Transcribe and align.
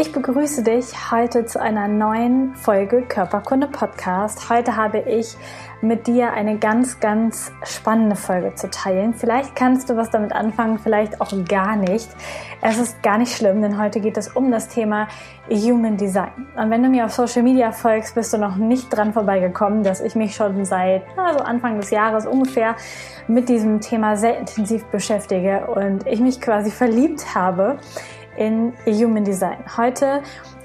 Ich 0.00 0.12
begrüße 0.12 0.62
dich 0.62 1.10
heute 1.10 1.44
zu 1.44 1.60
einer 1.60 1.86
neuen 1.86 2.54
Folge 2.54 3.02
Körperkunde 3.02 3.66
Podcast. 3.66 4.48
Heute 4.48 4.74
habe 4.74 5.00
ich 5.00 5.36
mit 5.82 6.06
dir 6.06 6.32
eine 6.32 6.56
ganz, 6.56 7.00
ganz 7.00 7.52
spannende 7.64 8.16
Folge 8.16 8.54
zu 8.54 8.70
teilen. 8.70 9.12
Vielleicht 9.12 9.54
kannst 9.54 9.90
du 9.90 9.98
was 9.98 10.08
damit 10.08 10.32
anfangen, 10.32 10.78
vielleicht 10.78 11.20
auch 11.20 11.32
gar 11.46 11.76
nicht. 11.76 12.08
Es 12.62 12.78
ist 12.78 13.02
gar 13.02 13.18
nicht 13.18 13.36
schlimm, 13.36 13.60
denn 13.60 13.78
heute 13.78 14.00
geht 14.00 14.16
es 14.16 14.28
um 14.28 14.50
das 14.50 14.68
Thema 14.68 15.06
Human 15.50 15.98
Design. 15.98 16.46
Und 16.56 16.70
wenn 16.70 16.82
du 16.82 16.88
mir 16.88 17.04
auf 17.04 17.12
Social 17.12 17.42
Media 17.42 17.70
folgst, 17.70 18.14
bist 18.14 18.32
du 18.32 18.38
noch 18.38 18.56
nicht 18.56 18.88
dran 18.88 19.12
vorbeigekommen, 19.12 19.82
dass 19.82 20.00
ich 20.00 20.14
mich 20.14 20.34
schon 20.34 20.64
seit 20.64 21.02
also 21.18 21.44
Anfang 21.44 21.78
des 21.78 21.90
Jahres 21.90 22.24
ungefähr 22.24 22.74
mit 23.28 23.50
diesem 23.50 23.82
Thema 23.82 24.16
sehr 24.16 24.38
intensiv 24.38 24.82
beschäftige 24.86 25.66
und 25.66 26.06
ich 26.06 26.20
mich 26.20 26.40
quasi 26.40 26.70
verliebt 26.70 27.34
habe 27.34 27.78
in 28.40 28.72
Human 28.86 29.22
Design. 29.22 29.58
Heute 29.76 30.22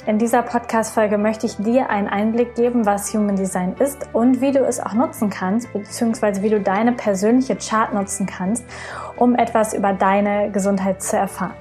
in 0.07 0.17
dieser 0.17 0.43
Podcast-Folge 0.43 1.17
möchte 1.17 1.45
ich 1.45 1.57
dir 1.57 1.89
einen 1.89 2.07
Einblick 2.07 2.55
geben, 2.55 2.85
was 2.85 3.13
Human 3.13 3.35
Design 3.35 3.75
ist 3.79 4.07
und 4.13 4.39
wie 4.39 4.53
du 4.53 4.59
es 4.59 4.79
auch 4.79 4.93
nutzen 4.93 5.29
kannst, 5.29 5.71
beziehungsweise 5.73 6.41
wie 6.41 6.49
du 6.49 6.61
deine 6.61 6.93
persönliche 6.93 7.57
Chart 7.57 7.93
nutzen 7.93 8.27
kannst, 8.27 8.63
um 9.17 9.35
etwas 9.35 9.73
über 9.73 9.91
deine 9.91 10.51
Gesundheit 10.51 11.03
zu 11.03 11.17
erfahren. 11.17 11.55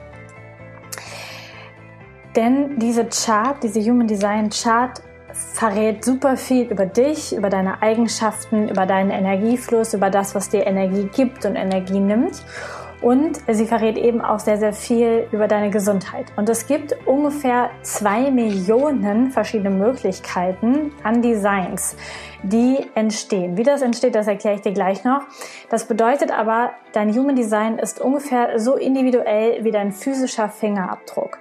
Denn 2.37 2.79
diese 2.79 3.07
Chart, 3.07 3.61
diese 3.63 3.81
Human 3.81 4.07
Design 4.07 4.51
Chart, 4.51 5.03
verrät 5.33 6.05
super 6.05 6.37
viel 6.37 6.67
über 6.67 6.87
dich, 6.87 7.35
über 7.35 7.51
deine 7.51 7.83
Eigenschaften, 7.83 8.69
über 8.69 8.87
deinen 8.87 9.11
Energiefluss, 9.11 9.95
über 9.95 10.11
das, 10.11 10.37
was 10.37 10.49
dir 10.49 10.65
Energie 10.65 11.09
gibt 11.13 11.45
und 11.45 11.57
Energie 11.57 11.99
nimmt. 11.99 12.45
Und 13.05 13.39
sie 13.53 13.67
verrät 13.67 13.99
eben 13.99 14.23
auch 14.23 14.39
sehr, 14.39 14.57
sehr 14.57 14.73
viel 14.73 15.29
über 15.31 15.47
deine 15.47 15.69
Gesundheit. 15.69 16.33
Und 16.37 16.49
es 16.49 16.67
gibt 16.67 16.97
ungefähr 17.07 17.69
zwei 17.83 18.31
Millionen 18.31 19.31
verschiedene 19.31 19.69
Möglichkeiten 19.69 20.91
an 21.03 21.21
Designs, 21.21 21.97
die 22.43 22.79
entstehen. 22.95 23.59
Wie 23.59 23.63
das 23.63 23.83
entsteht, 23.83 24.15
das 24.15 24.27
erkläre 24.27 24.57
ich 24.57 24.63
dir 24.63 24.73
gleich 24.73 25.05
noch. 25.05 25.21
Das 25.69 25.85
bedeutet 25.85 26.31
aber, 26.33 26.71
dein 26.95 27.15
Human 27.15 27.37
Design 27.37 27.79
ist 27.79 28.01
ungefähr 28.01 28.59
so 28.59 28.77
individuell 28.77 29.63
wie 29.65 29.71
dein 29.71 29.93
physischer 29.93 30.49
Fingerabdruck. 30.49 31.41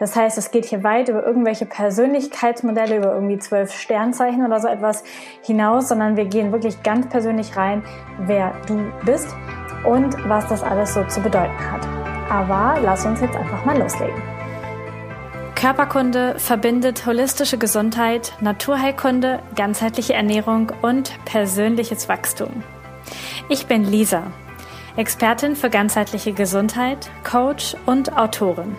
Das 0.00 0.16
heißt, 0.16 0.36
es 0.36 0.50
geht 0.50 0.64
hier 0.64 0.82
weit 0.82 1.08
über 1.08 1.24
irgendwelche 1.24 1.64
Persönlichkeitsmodelle, 1.64 2.96
über 2.96 3.14
irgendwie 3.14 3.38
zwölf 3.38 3.72
Sternzeichen 3.72 4.44
oder 4.44 4.58
so 4.58 4.66
etwas 4.66 5.04
hinaus, 5.42 5.86
sondern 5.86 6.16
wir 6.16 6.24
gehen 6.24 6.50
wirklich 6.50 6.82
ganz 6.82 7.08
persönlich 7.08 7.56
rein, 7.56 7.84
wer 8.18 8.52
du 8.66 8.80
bist 9.04 9.28
und 9.84 10.16
was 10.28 10.46
das 10.48 10.62
alles 10.62 10.94
so 10.94 11.04
zu 11.04 11.20
bedeuten 11.20 11.70
hat. 11.70 11.86
Aber 12.30 12.80
lass 12.82 13.04
uns 13.04 13.20
jetzt 13.20 13.36
einfach 13.36 13.64
mal 13.64 13.78
loslegen. 13.78 14.22
Körperkunde 15.54 16.38
verbindet 16.38 17.06
holistische 17.06 17.56
Gesundheit, 17.56 18.34
Naturheilkunde, 18.40 19.40
ganzheitliche 19.56 20.12
Ernährung 20.12 20.72
und 20.82 21.12
persönliches 21.24 22.08
Wachstum. 22.08 22.62
Ich 23.48 23.66
bin 23.66 23.84
Lisa, 23.84 24.24
Expertin 24.96 25.56
für 25.56 25.70
ganzheitliche 25.70 26.32
Gesundheit, 26.32 27.10
Coach 27.24 27.76
und 27.86 28.16
Autorin. 28.16 28.76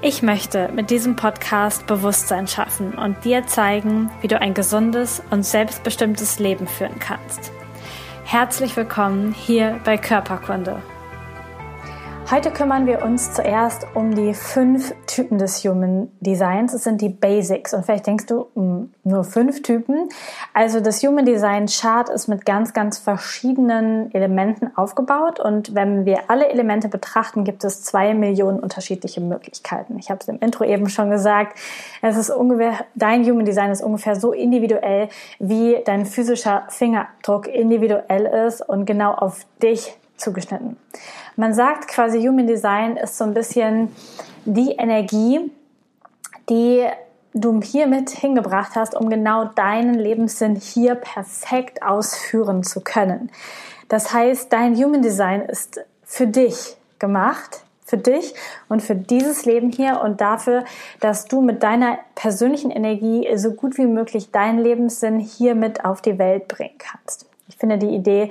Ich 0.00 0.22
möchte 0.22 0.70
mit 0.72 0.90
diesem 0.90 1.16
Podcast 1.16 1.86
Bewusstsein 1.86 2.46
schaffen 2.46 2.94
und 2.94 3.24
dir 3.24 3.46
zeigen, 3.46 4.10
wie 4.20 4.28
du 4.28 4.40
ein 4.40 4.54
gesundes 4.54 5.22
und 5.30 5.44
selbstbestimmtes 5.44 6.38
Leben 6.38 6.68
führen 6.68 6.98
kannst. 7.00 7.50
Herzlich 8.30 8.76
willkommen 8.76 9.32
hier 9.32 9.80
bei 9.84 9.96
Körperkunde. 9.96 10.82
Heute 12.30 12.50
kümmern 12.50 12.86
wir 12.86 13.02
uns 13.02 13.32
zuerst 13.32 13.86
um 13.94 14.14
die 14.14 14.34
fünf 14.34 14.94
Typen 15.06 15.38
des 15.38 15.64
Human 15.64 16.12
Designs. 16.20 16.74
Es 16.74 16.84
sind 16.84 17.00
die 17.00 17.08
Basics. 17.08 17.72
Und 17.72 17.86
vielleicht 17.86 18.06
denkst 18.06 18.26
du, 18.26 18.48
hm, 18.54 18.92
nur 19.02 19.24
fünf 19.24 19.62
Typen. 19.62 20.10
Also 20.52 20.80
das 20.80 21.02
Human 21.02 21.24
Design 21.24 21.68
Chart 21.68 22.10
ist 22.10 22.28
mit 22.28 22.44
ganz, 22.44 22.74
ganz 22.74 22.98
verschiedenen 22.98 24.12
Elementen 24.12 24.76
aufgebaut. 24.76 25.40
Und 25.40 25.74
wenn 25.74 26.04
wir 26.04 26.28
alle 26.28 26.50
Elemente 26.50 26.88
betrachten, 26.88 27.44
gibt 27.44 27.64
es 27.64 27.82
zwei 27.82 28.12
Millionen 28.12 28.60
unterschiedliche 28.60 29.22
Möglichkeiten. 29.22 29.98
Ich 29.98 30.10
habe 30.10 30.20
es 30.20 30.28
im 30.28 30.38
Intro 30.38 30.64
eben 30.64 30.90
schon 30.90 31.08
gesagt. 31.08 31.58
Es 32.02 32.18
ist 32.18 32.28
ungefähr, 32.28 32.84
dein 32.94 33.24
Human 33.24 33.46
Design 33.46 33.70
ist 33.70 33.82
ungefähr 33.82 34.16
so 34.16 34.32
individuell, 34.32 35.08
wie 35.38 35.78
dein 35.82 36.04
physischer 36.04 36.64
Fingerabdruck 36.68 37.48
individuell 37.48 38.26
ist 38.46 38.60
und 38.60 38.84
genau 38.84 39.14
auf 39.14 39.46
dich 39.62 39.96
zugeschnitten. 40.18 40.76
Man 41.36 41.54
sagt 41.54 41.88
quasi, 41.88 42.20
Human 42.20 42.46
Design 42.46 42.96
ist 42.96 43.16
so 43.16 43.24
ein 43.24 43.34
bisschen 43.34 43.94
die 44.44 44.72
Energie, 44.72 45.50
die 46.48 46.86
du 47.34 47.60
hiermit 47.62 48.10
hingebracht 48.10 48.72
hast, 48.74 48.94
um 48.94 49.08
genau 49.08 49.44
deinen 49.44 49.94
Lebenssinn 49.94 50.56
hier 50.56 50.94
perfekt 50.94 51.82
ausführen 51.82 52.62
zu 52.62 52.80
können. 52.80 53.30
Das 53.88 54.12
heißt, 54.12 54.52
dein 54.52 54.74
Human 54.76 55.02
Design 55.02 55.42
ist 55.42 55.80
für 56.04 56.26
dich 56.26 56.76
gemacht, 56.98 57.62
für 57.84 57.96
dich 57.96 58.34
und 58.68 58.82
für 58.82 58.94
dieses 58.94 59.46
Leben 59.46 59.70
hier 59.70 60.00
und 60.02 60.20
dafür, 60.20 60.64
dass 61.00 61.24
du 61.26 61.40
mit 61.40 61.62
deiner 61.62 61.98
persönlichen 62.14 62.70
Energie 62.70 63.26
so 63.36 63.52
gut 63.52 63.78
wie 63.78 63.86
möglich 63.86 64.30
deinen 64.30 64.58
Lebenssinn 64.58 65.18
hier 65.18 65.54
mit 65.54 65.84
auf 65.84 66.02
die 66.02 66.18
Welt 66.18 66.48
bringen 66.48 66.76
kannst. 66.78 67.26
Ich 67.48 67.56
finde 67.56 67.78
die 67.78 67.94
Idee 67.94 68.30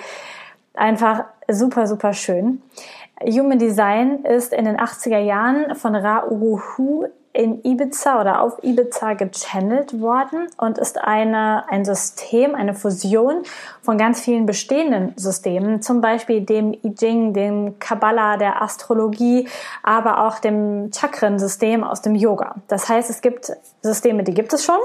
einfach 0.78 1.26
super, 1.48 1.88
super 1.88 2.14
schön. 2.14 2.62
Human 3.22 3.58
Design 3.58 4.24
ist 4.26 4.54
in 4.54 4.66
den 4.66 4.78
80er 4.78 5.18
Jahren 5.18 5.76
von 5.76 5.96
Ra 5.96 6.26
Uruhu 6.28 7.08
in 7.38 7.64
Ibiza 7.64 8.20
oder 8.20 8.42
auf 8.42 8.64
Ibiza 8.64 9.14
gechannelt 9.14 10.02
worden 10.02 10.48
und 10.58 10.80
ist 10.80 11.00
eine, 11.00 11.70
ein 11.70 11.86
System, 11.86 12.56
eine 12.56 12.74
Fusion 12.74 13.44
von 13.84 14.00
ganz 14.00 14.22
vielen 14.22 14.48
bestehenden 14.48 15.14
Systemen, 15.18 15.84
zum 15.84 16.02
Beispiel 16.02 16.42
dem 16.42 16.74
I 16.74 16.96
Ching, 16.96 17.34
dem 17.34 17.78
Kabbalah, 17.78 18.38
der 18.38 18.64
Astrologie, 18.64 19.48
aber 19.84 20.26
auch 20.26 20.40
dem 20.40 20.90
Chakrensystem 20.92 21.84
aus 21.84 22.02
dem 22.02 22.16
Yoga. 22.16 22.56
Das 22.68 22.90
heißt, 22.90 23.12
es 23.12 23.22
gibt 23.22 23.52
Systeme, 23.84 24.24
die 24.24 24.34
gibt 24.34 24.54
es 24.54 24.66
schon 24.66 24.80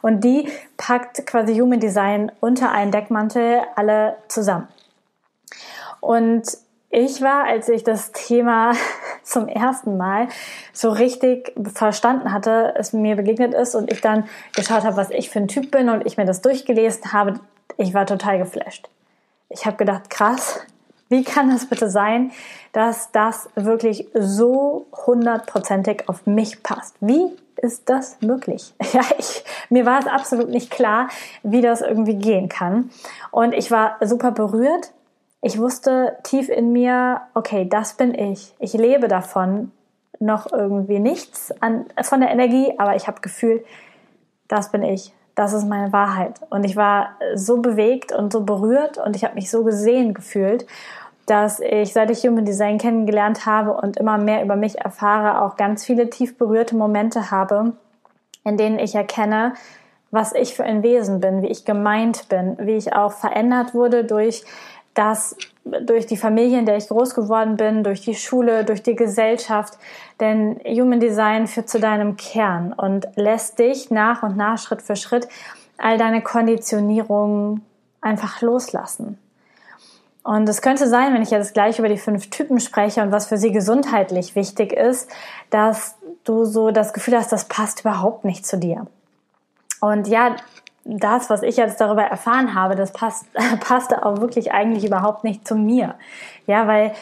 und 0.00 0.24
die 0.24 0.48
packt 0.78 1.26
quasi 1.26 1.54
Human 1.58 1.80
Design 1.80 2.32
unter 2.40 2.70
einen 2.70 2.90
Deckmantel 2.90 3.60
alle 3.76 4.16
zusammen. 4.28 4.66
Und 6.02 6.58
ich 6.90 7.22
war, 7.22 7.44
als 7.44 7.68
ich 7.68 7.84
das 7.84 8.10
Thema 8.10 8.72
zum 9.22 9.48
ersten 9.48 9.96
Mal 9.96 10.28
so 10.72 10.90
richtig 10.90 11.54
verstanden 11.72 12.32
hatte, 12.32 12.74
es 12.76 12.92
mir 12.92 13.16
begegnet 13.16 13.54
ist 13.54 13.74
und 13.74 13.90
ich 13.90 14.00
dann 14.00 14.28
geschaut 14.54 14.82
habe, 14.82 14.96
was 14.96 15.10
ich 15.10 15.30
für 15.30 15.38
ein 15.38 15.48
Typ 15.48 15.70
bin 15.70 15.88
und 15.88 16.04
ich 16.04 16.16
mir 16.16 16.26
das 16.26 16.42
durchgelesen 16.42 17.12
habe, 17.12 17.40
ich 17.78 17.94
war 17.94 18.04
total 18.04 18.38
geflasht. 18.38 18.90
Ich 19.48 19.64
habe 19.64 19.76
gedacht, 19.76 20.10
krass, 20.10 20.60
wie 21.08 21.22
kann 21.22 21.50
das 21.50 21.66
bitte 21.66 21.88
sein, 21.88 22.32
dass 22.72 23.12
das 23.12 23.48
wirklich 23.54 24.08
so 24.12 24.86
hundertprozentig 25.06 26.08
auf 26.08 26.26
mich 26.26 26.64
passt? 26.64 26.96
Wie 27.00 27.30
ist 27.56 27.88
das 27.88 28.18
möglich? 28.20 28.74
Ja, 28.92 29.02
ich, 29.18 29.44
mir 29.70 29.86
war 29.86 30.00
es 30.00 30.06
absolut 30.06 30.48
nicht 30.48 30.70
klar, 30.70 31.08
wie 31.44 31.60
das 31.60 31.80
irgendwie 31.80 32.16
gehen 32.16 32.48
kann. 32.48 32.90
Und 33.30 33.54
ich 33.54 33.70
war 33.70 33.96
super 34.02 34.32
berührt 34.32 34.90
ich 35.42 35.58
wusste 35.58 36.16
tief 36.22 36.48
in 36.48 36.72
mir, 36.72 37.20
okay, 37.34 37.68
das 37.68 37.94
bin 37.94 38.14
ich. 38.14 38.54
Ich 38.60 38.72
lebe 38.74 39.08
davon 39.08 39.72
noch 40.20 40.50
irgendwie 40.52 41.00
nichts 41.00 41.52
an, 41.60 41.86
von 42.02 42.20
der 42.20 42.30
Energie, 42.30 42.72
aber 42.78 42.94
ich 42.94 43.08
habe 43.08 43.20
gefühlt, 43.20 43.64
das 44.46 44.70
bin 44.70 44.82
ich. 44.84 45.12
Das 45.34 45.52
ist 45.52 45.66
meine 45.66 45.92
Wahrheit. 45.92 46.40
Und 46.50 46.64
ich 46.64 46.76
war 46.76 47.16
so 47.34 47.60
bewegt 47.60 48.12
und 48.12 48.32
so 48.32 48.42
berührt 48.42 48.98
und 48.98 49.16
ich 49.16 49.24
habe 49.24 49.34
mich 49.34 49.50
so 49.50 49.64
gesehen 49.64 50.14
gefühlt, 50.14 50.66
dass 51.26 51.58
ich, 51.58 51.92
seit 51.92 52.10
ich 52.10 52.22
Human 52.24 52.44
Design 52.44 52.78
kennengelernt 52.78 53.44
habe 53.44 53.72
und 53.72 53.96
immer 53.96 54.18
mehr 54.18 54.44
über 54.44 54.54
mich 54.54 54.78
erfahre, 54.78 55.42
auch 55.42 55.56
ganz 55.56 55.84
viele 55.84 56.08
tief 56.10 56.38
berührte 56.38 56.76
Momente 56.76 57.30
habe, 57.30 57.72
in 58.44 58.56
denen 58.56 58.78
ich 58.78 58.94
erkenne, 58.94 59.54
was 60.10 60.34
ich 60.34 60.54
für 60.54 60.64
ein 60.64 60.82
Wesen 60.82 61.20
bin, 61.20 61.42
wie 61.42 61.48
ich 61.48 61.64
gemeint 61.64 62.28
bin, 62.28 62.58
wie 62.60 62.76
ich 62.76 62.94
auch 62.94 63.12
verändert 63.12 63.74
wurde 63.74 64.04
durch 64.04 64.44
das 64.94 65.36
durch 65.64 66.06
die 66.06 66.16
Familie, 66.16 66.58
in 66.58 66.66
der 66.66 66.76
ich 66.76 66.88
groß 66.88 67.14
geworden 67.14 67.56
bin, 67.56 67.84
durch 67.84 68.00
die 68.00 68.14
Schule, 68.14 68.64
durch 68.64 68.82
die 68.82 68.96
Gesellschaft. 68.96 69.78
Denn 70.20 70.60
Human 70.64 71.00
Design 71.00 71.46
führt 71.46 71.68
zu 71.68 71.78
deinem 71.80 72.16
Kern 72.16 72.72
und 72.72 73.06
lässt 73.14 73.58
dich 73.58 73.90
nach 73.90 74.22
und 74.22 74.36
nach, 74.36 74.58
Schritt 74.58 74.82
für 74.82 74.96
Schritt, 74.96 75.28
all 75.78 75.98
deine 75.98 76.22
Konditionierungen 76.22 77.64
einfach 78.00 78.42
loslassen. 78.42 79.18
Und 80.24 80.48
es 80.48 80.62
könnte 80.62 80.88
sein, 80.88 81.14
wenn 81.14 81.22
ich 81.22 81.30
jetzt 81.30 81.54
gleich 81.54 81.78
über 81.78 81.88
die 81.88 81.98
fünf 81.98 82.30
Typen 82.30 82.60
spreche 82.60 83.02
und 83.02 83.10
was 83.10 83.26
für 83.26 83.38
sie 83.38 83.50
gesundheitlich 83.50 84.36
wichtig 84.36 84.72
ist, 84.72 85.10
dass 85.50 85.96
du 86.24 86.44
so 86.44 86.70
das 86.70 86.92
Gefühl 86.92 87.16
hast, 87.16 87.32
das 87.32 87.46
passt 87.48 87.80
überhaupt 87.80 88.24
nicht 88.24 88.46
zu 88.46 88.56
dir. 88.56 88.86
Und 89.80 90.06
ja, 90.06 90.36
das, 90.84 91.30
was 91.30 91.42
ich 91.42 91.56
jetzt 91.56 91.80
darüber 91.80 92.02
erfahren 92.02 92.54
habe, 92.54 92.74
das 92.74 92.92
passt, 92.92 93.26
passte 93.60 94.04
auch 94.04 94.20
wirklich 94.20 94.52
eigentlich 94.52 94.84
überhaupt 94.84 95.24
nicht 95.24 95.46
zu 95.46 95.54
mir. 95.54 95.94
Ja, 96.46 96.66
weil 96.66 96.92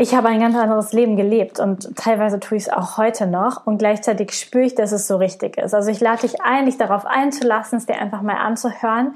ich 0.00 0.14
habe 0.14 0.28
ein 0.28 0.38
ganz 0.38 0.56
anderes 0.56 0.92
Leben 0.92 1.16
gelebt 1.16 1.58
und 1.58 1.96
teilweise 1.96 2.38
tue 2.38 2.56
ich 2.56 2.64
es 2.64 2.72
auch 2.72 2.98
heute 2.98 3.26
noch 3.26 3.66
und 3.66 3.78
gleichzeitig 3.78 4.32
spüre 4.32 4.64
ich, 4.64 4.76
dass 4.76 4.92
es 4.92 5.08
so 5.08 5.16
richtig 5.16 5.56
ist. 5.58 5.74
Also 5.74 5.90
ich 5.90 5.98
lade 5.98 6.20
dich 6.20 6.40
ein, 6.40 6.66
dich 6.66 6.78
darauf 6.78 7.04
einzulassen, 7.04 7.78
es 7.78 7.86
dir 7.86 7.98
einfach 7.98 8.22
mal 8.22 8.36
anzuhören. 8.36 9.14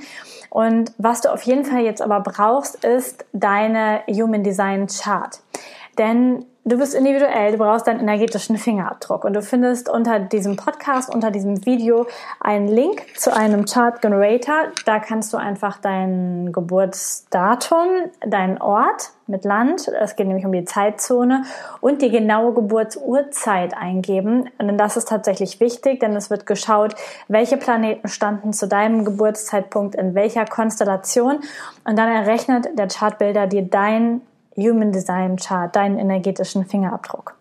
Und 0.51 0.93
was 0.99 1.21
du 1.21 1.33
auf 1.33 1.43
jeden 1.43 1.65
Fall 1.65 1.83
jetzt 1.83 2.03
aber 2.03 2.19
brauchst, 2.21 2.85
ist 2.85 3.25
deine 3.33 4.01
Human 4.09 4.43
Design 4.43 4.89
Chart. 4.89 5.39
Denn 5.99 6.47
du 6.64 6.79
bist 6.79 6.94
individuell, 6.94 7.53
du 7.53 7.59
brauchst 7.59 7.88
deinen 7.88 8.00
energetischen 8.00 8.56
Fingerabdruck 8.56 9.25
und 9.25 9.35
du 9.35 9.43
findest 9.43 9.88
unter 9.88 10.20
diesem 10.20 10.56
Podcast, 10.56 11.12
unter 11.12 11.31
diesem 11.31 11.67
Video 11.67 12.06
einen 12.41 12.69
Link 12.69 13.05
zu 13.17 13.35
einem 13.35 13.64
Chart 13.64 14.00
Generator. 14.00 14.69
Da 14.87 15.00
kannst 15.00 15.32
du 15.32 15.38
einfach 15.38 15.79
dein 15.79 16.53
Geburtsdatum, 16.53 17.88
deinen 18.25 18.61
Ort 18.61 19.11
mit 19.26 19.44
Land, 19.44 19.88
es 19.88 20.14
geht 20.14 20.26
nämlich 20.26 20.44
um 20.44 20.53
die 20.53 20.64
Zeitzone 20.64 21.44
und 21.81 22.03
die 22.03 22.11
genaue 22.11 22.53
Geburtsurzeit 22.55 23.75
eingeben. 23.75 24.50
Und 24.58 24.76
das 24.79 24.97
ist 24.97 25.08
tatsächlich 25.08 25.58
wichtig, 25.58 26.00
denn 26.00 26.15
es 26.15 26.29
wird 26.29 26.47
geschaut, 26.47 26.94
welche 27.29 27.56
Planeten 27.56 28.08
standen 28.08 28.53
zu 28.53 28.69
deinem 28.69 29.05
Geburtszeitpunkt 29.05 29.94
in 29.94 30.15
welcher 30.15 30.44
Konstellation 30.44 31.41
und 31.85 31.99
dann 31.99 32.08
errechnet 32.08 32.79
der 32.79 32.88
Chartbilder 32.88 33.47
dir 33.47 33.62
dein 33.62 34.20
Human 34.57 34.93
Design 34.93 35.37
Chart, 35.37 35.75
deinen 35.75 35.99
energetischen 35.99 36.67
Fingerabdruck. 36.67 37.35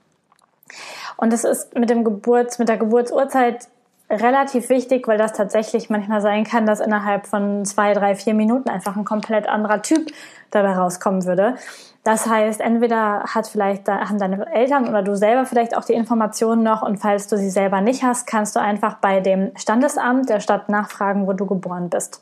Und 1.17 1.33
es 1.33 1.43
ist 1.43 1.75
mit 1.75 1.89
dem 1.89 2.03
Geburts, 2.03 2.59
mit 2.59 2.69
der 2.69 2.77
Geburtsurzeit 2.77 3.67
relativ 4.09 4.69
wichtig, 4.69 5.07
weil 5.07 5.17
das 5.17 5.33
tatsächlich 5.33 5.89
manchmal 5.89 6.21
sein 6.21 6.43
kann, 6.43 6.65
dass 6.65 6.79
innerhalb 6.79 7.27
von 7.27 7.63
zwei, 7.65 7.93
drei, 7.93 8.15
vier 8.15 8.33
Minuten 8.33 8.69
einfach 8.69 8.97
ein 8.97 9.05
komplett 9.05 9.47
anderer 9.47 9.81
Typ 9.81 10.11
dabei 10.51 10.73
rauskommen 10.73 11.25
würde. 11.25 11.55
Das 12.03 12.27
heißt, 12.27 12.61
entweder 12.61 13.23
hat 13.25 13.47
vielleicht, 13.47 13.87
haben 13.87 14.17
deine 14.17 14.51
Eltern 14.51 14.89
oder 14.89 15.03
du 15.03 15.15
selber 15.15 15.45
vielleicht 15.45 15.77
auch 15.77 15.85
die 15.85 15.93
Informationen 15.93 16.63
noch 16.63 16.81
und 16.81 16.97
falls 16.97 17.27
du 17.27 17.37
sie 17.37 17.51
selber 17.51 17.79
nicht 17.79 18.03
hast, 18.03 18.25
kannst 18.25 18.55
du 18.55 18.59
einfach 18.59 18.95
bei 18.95 19.19
dem 19.19 19.51
Standesamt 19.55 20.27
der 20.27 20.39
Stadt 20.39 20.67
nachfragen, 20.67 21.27
wo 21.27 21.33
du 21.33 21.45
geboren 21.45 21.89
bist. 21.89 22.21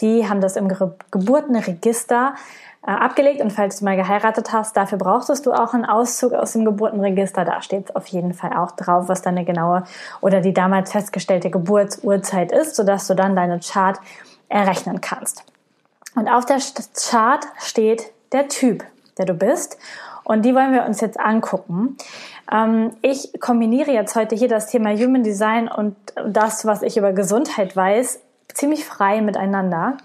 Die 0.00 0.28
haben 0.28 0.40
das 0.40 0.56
im 0.56 0.68
Geburtenregister 1.10 2.34
äh, 2.86 2.90
abgelegt 2.90 3.42
und 3.42 3.52
falls 3.52 3.78
du 3.78 3.84
mal 3.84 3.96
geheiratet 3.96 4.52
hast, 4.52 4.76
dafür 4.76 4.96
brauchtest 4.96 5.44
du 5.44 5.52
auch 5.52 5.74
einen 5.74 5.84
Auszug 5.84 6.32
aus 6.32 6.52
dem 6.52 6.64
Geburtenregister. 6.64 7.44
Da 7.44 7.60
steht 7.60 7.94
auf 7.94 8.06
jeden 8.06 8.32
Fall 8.32 8.54
auch 8.56 8.70
drauf, 8.72 9.08
was 9.08 9.20
deine 9.20 9.44
genaue 9.44 9.84
oder 10.20 10.40
die 10.40 10.54
damals 10.54 10.92
festgestellte 10.92 11.50
Geburtsurzeit 11.50 12.52
ist, 12.52 12.76
sodass 12.76 13.06
du 13.06 13.14
dann 13.14 13.36
deine 13.36 13.60
Chart 13.60 13.98
errechnen 14.48 15.00
kannst. 15.00 15.44
Und 16.14 16.28
auf 16.28 16.46
der 16.46 16.58
Chart 16.94 17.46
steht 17.58 18.12
der 18.32 18.48
Typ, 18.48 18.84
der 19.18 19.26
du 19.26 19.34
bist. 19.34 19.78
Und 20.24 20.42
die 20.42 20.54
wollen 20.54 20.72
wir 20.72 20.84
uns 20.84 21.00
jetzt 21.00 21.18
angucken. 21.18 21.96
Ähm, 22.50 22.92
ich 23.02 23.40
kombiniere 23.40 23.90
jetzt 23.90 24.16
heute 24.16 24.34
hier 24.34 24.48
das 24.48 24.68
Thema 24.68 24.90
Human 24.90 25.22
Design 25.22 25.68
und 25.68 25.96
das, 26.26 26.64
was 26.64 26.82
ich 26.82 26.96
über 26.96 27.12
Gesundheit 27.12 27.76
weiß, 27.76 28.20
ziemlich 28.54 28.84
frei 28.84 29.20
miteinander. 29.20 29.96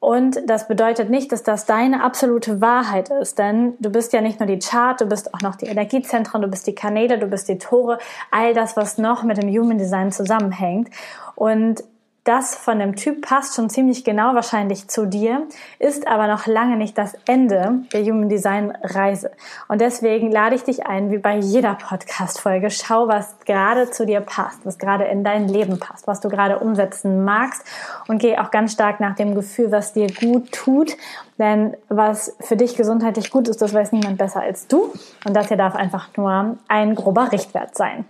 Und 0.00 0.48
das 0.48 0.68
bedeutet 0.68 1.10
nicht, 1.10 1.32
dass 1.32 1.42
das 1.42 1.66
deine 1.66 2.04
absolute 2.04 2.60
Wahrheit 2.60 3.10
ist, 3.10 3.38
denn 3.38 3.74
du 3.80 3.90
bist 3.90 4.12
ja 4.12 4.20
nicht 4.20 4.38
nur 4.38 4.46
die 4.46 4.60
Chart, 4.60 5.00
du 5.00 5.06
bist 5.06 5.34
auch 5.34 5.40
noch 5.40 5.56
die 5.56 5.66
Energiezentren, 5.66 6.40
du 6.40 6.48
bist 6.48 6.68
die 6.68 6.74
Kanäle, 6.74 7.18
du 7.18 7.26
bist 7.26 7.48
die 7.48 7.58
Tore, 7.58 7.98
all 8.30 8.54
das, 8.54 8.76
was 8.76 8.98
noch 8.98 9.24
mit 9.24 9.42
dem 9.42 9.48
Human 9.48 9.76
Design 9.76 10.12
zusammenhängt. 10.12 10.88
Und 11.34 11.82
das 12.28 12.54
von 12.54 12.78
dem 12.78 12.94
Typ 12.94 13.22
passt 13.22 13.54
schon 13.54 13.70
ziemlich 13.70 14.04
genau 14.04 14.34
wahrscheinlich 14.34 14.86
zu 14.88 15.06
dir, 15.06 15.46
ist 15.78 16.06
aber 16.06 16.26
noch 16.26 16.46
lange 16.46 16.76
nicht 16.76 16.98
das 16.98 17.16
Ende 17.26 17.84
der 17.92 18.04
Human 18.04 18.28
Design 18.28 18.76
Reise. 18.82 19.30
Und 19.66 19.80
deswegen 19.80 20.30
lade 20.30 20.54
ich 20.54 20.62
dich 20.62 20.86
ein, 20.86 21.10
wie 21.10 21.16
bei 21.16 21.38
jeder 21.38 21.74
Podcast-Folge, 21.74 22.68
schau, 22.70 23.08
was 23.08 23.38
gerade 23.46 23.90
zu 23.90 24.04
dir 24.04 24.20
passt, 24.20 24.66
was 24.66 24.78
gerade 24.78 25.04
in 25.04 25.24
dein 25.24 25.48
Leben 25.48 25.78
passt, 25.78 26.06
was 26.06 26.20
du 26.20 26.28
gerade 26.28 26.58
umsetzen 26.58 27.24
magst 27.24 27.64
und 28.08 28.18
geh 28.18 28.36
auch 28.36 28.50
ganz 28.50 28.72
stark 28.72 29.00
nach 29.00 29.14
dem 29.14 29.34
Gefühl, 29.34 29.72
was 29.72 29.94
dir 29.94 30.08
gut 30.12 30.52
tut. 30.52 30.96
Denn 31.38 31.76
was 31.88 32.36
für 32.40 32.56
dich 32.56 32.76
gesundheitlich 32.76 33.30
gut 33.30 33.48
ist, 33.48 33.62
das 33.62 33.72
weiß 33.72 33.92
niemand 33.92 34.18
besser 34.18 34.42
als 34.42 34.66
du. 34.66 34.92
Und 35.24 35.34
das 35.34 35.48
hier 35.48 35.56
darf 35.56 35.76
einfach 35.76 36.08
nur 36.16 36.58
ein 36.68 36.94
grober 36.94 37.32
Richtwert 37.32 37.76
sein. 37.76 38.04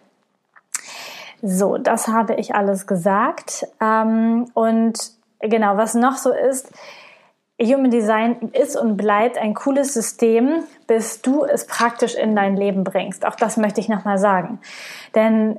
So, 1.42 1.78
das 1.78 2.08
habe 2.08 2.34
ich 2.34 2.54
alles 2.54 2.86
gesagt. 2.86 3.66
Ähm, 3.80 4.46
und 4.54 4.98
genau, 5.40 5.76
was 5.76 5.94
noch 5.94 6.16
so 6.16 6.32
ist, 6.32 6.70
Human 7.60 7.90
Design 7.90 8.50
ist 8.52 8.76
und 8.76 8.96
bleibt 8.96 9.36
ein 9.36 9.54
cooles 9.54 9.92
System, 9.92 10.62
bis 10.86 11.22
du 11.22 11.44
es 11.44 11.66
praktisch 11.66 12.14
in 12.14 12.36
dein 12.36 12.56
Leben 12.56 12.84
bringst. 12.84 13.26
Auch 13.26 13.34
das 13.34 13.56
möchte 13.56 13.80
ich 13.80 13.88
nochmal 13.88 14.18
sagen. 14.18 14.60
Denn 15.14 15.58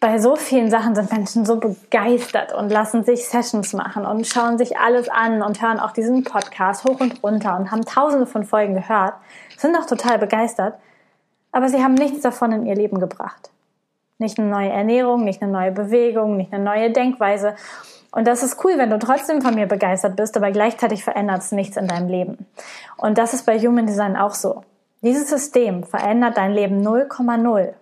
bei 0.00 0.18
so 0.18 0.34
vielen 0.36 0.70
Sachen 0.70 0.94
sind 0.94 1.12
Menschen 1.12 1.46
so 1.46 1.56
begeistert 1.56 2.52
und 2.52 2.68
lassen 2.68 3.04
sich 3.04 3.28
Sessions 3.28 3.72
machen 3.72 4.04
und 4.04 4.26
schauen 4.26 4.58
sich 4.58 4.76
alles 4.76 5.08
an 5.08 5.40
und 5.40 5.62
hören 5.62 5.78
auch 5.78 5.92
diesen 5.92 6.24
Podcast 6.24 6.84
hoch 6.84 7.00
und 7.00 7.22
runter 7.22 7.56
und 7.56 7.70
haben 7.70 7.84
tausende 7.84 8.26
von 8.26 8.44
Folgen 8.44 8.74
gehört, 8.74 9.14
sind 9.56 9.76
auch 9.76 9.86
total 9.86 10.18
begeistert, 10.18 10.74
aber 11.52 11.68
sie 11.68 11.82
haben 11.82 11.94
nichts 11.94 12.22
davon 12.22 12.50
in 12.52 12.66
ihr 12.66 12.74
Leben 12.74 12.98
gebracht. 12.98 13.50
Nicht 14.18 14.38
eine 14.38 14.48
neue 14.48 14.70
Ernährung, 14.70 15.24
nicht 15.24 15.42
eine 15.42 15.52
neue 15.52 15.72
Bewegung, 15.72 16.36
nicht 16.36 16.52
eine 16.52 16.64
neue 16.64 16.90
Denkweise. 16.90 17.54
Und 18.10 18.26
das 18.26 18.42
ist 18.42 18.64
cool, 18.64 18.72
wenn 18.76 18.90
du 18.90 18.98
trotzdem 18.98 19.42
von 19.42 19.54
mir 19.54 19.66
begeistert 19.66 20.16
bist, 20.16 20.36
aber 20.36 20.50
gleichzeitig 20.50 21.04
verändert 21.04 21.42
es 21.42 21.52
nichts 21.52 21.76
in 21.76 21.86
deinem 21.86 22.08
Leben. 22.08 22.46
Und 22.96 23.18
das 23.18 23.34
ist 23.34 23.46
bei 23.46 23.58
Human 23.58 23.86
Design 23.86 24.16
auch 24.16 24.34
so. 24.34 24.62
Dieses 25.02 25.28
System 25.28 25.84
verändert 25.84 26.36
dein 26.36 26.52
Leben 26.52 26.84
0,0, 26.84 27.74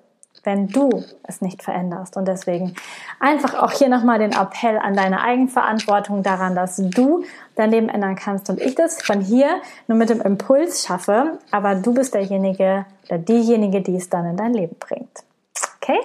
wenn 0.44 0.66
du 0.68 1.02
es 1.22 1.40
nicht 1.40 1.62
veränderst. 1.62 2.16
Und 2.16 2.28
deswegen 2.28 2.74
einfach 3.20 3.54
auch 3.54 3.70
hier 3.70 3.88
nochmal 3.88 4.18
den 4.18 4.32
Appell 4.32 4.78
an 4.78 4.94
deine 4.94 5.22
Eigenverantwortung 5.22 6.22
daran, 6.22 6.54
dass 6.54 6.76
du 6.76 7.24
dein 7.54 7.70
Leben 7.70 7.88
ändern 7.88 8.16
kannst 8.16 8.50
und 8.50 8.60
ich 8.60 8.74
das 8.74 9.00
von 9.00 9.20
hier 9.20 9.48
nur 9.86 9.96
mit 9.96 10.10
dem 10.10 10.20
Impuls 10.20 10.84
schaffe, 10.86 11.38
aber 11.50 11.76
du 11.76 11.94
bist 11.94 12.12
derjenige 12.12 12.84
oder 13.06 13.18
diejenige, 13.18 13.80
die 13.80 13.96
es 13.96 14.10
dann 14.10 14.26
in 14.26 14.36
dein 14.36 14.52
Leben 14.52 14.76
bringt. 14.78 15.24
Okay? 15.76 16.00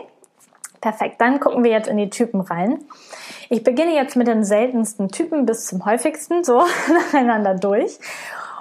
Perfekt, 0.82 1.22
dann 1.22 1.40
gucken 1.40 1.64
wir 1.64 1.72
jetzt 1.72 1.88
in 1.88 1.98
die 1.98 2.10
Typen 2.10 2.42
rein. 2.42 2.80
Ich 3.50 3.64
beginne 3.64 3.94
jetzt 3.94 4.16
mit 4.16 4.28
den 4.28 4.44
seltensten 4.44 5.10
Typen 5.10 5.46
bis 5.46 5.68
zum 5.68 5.86
häufigsten, 5.86 6.44
so 6.44 6.64
nacheinander 6.92 7.54
durch. 7.54 8.00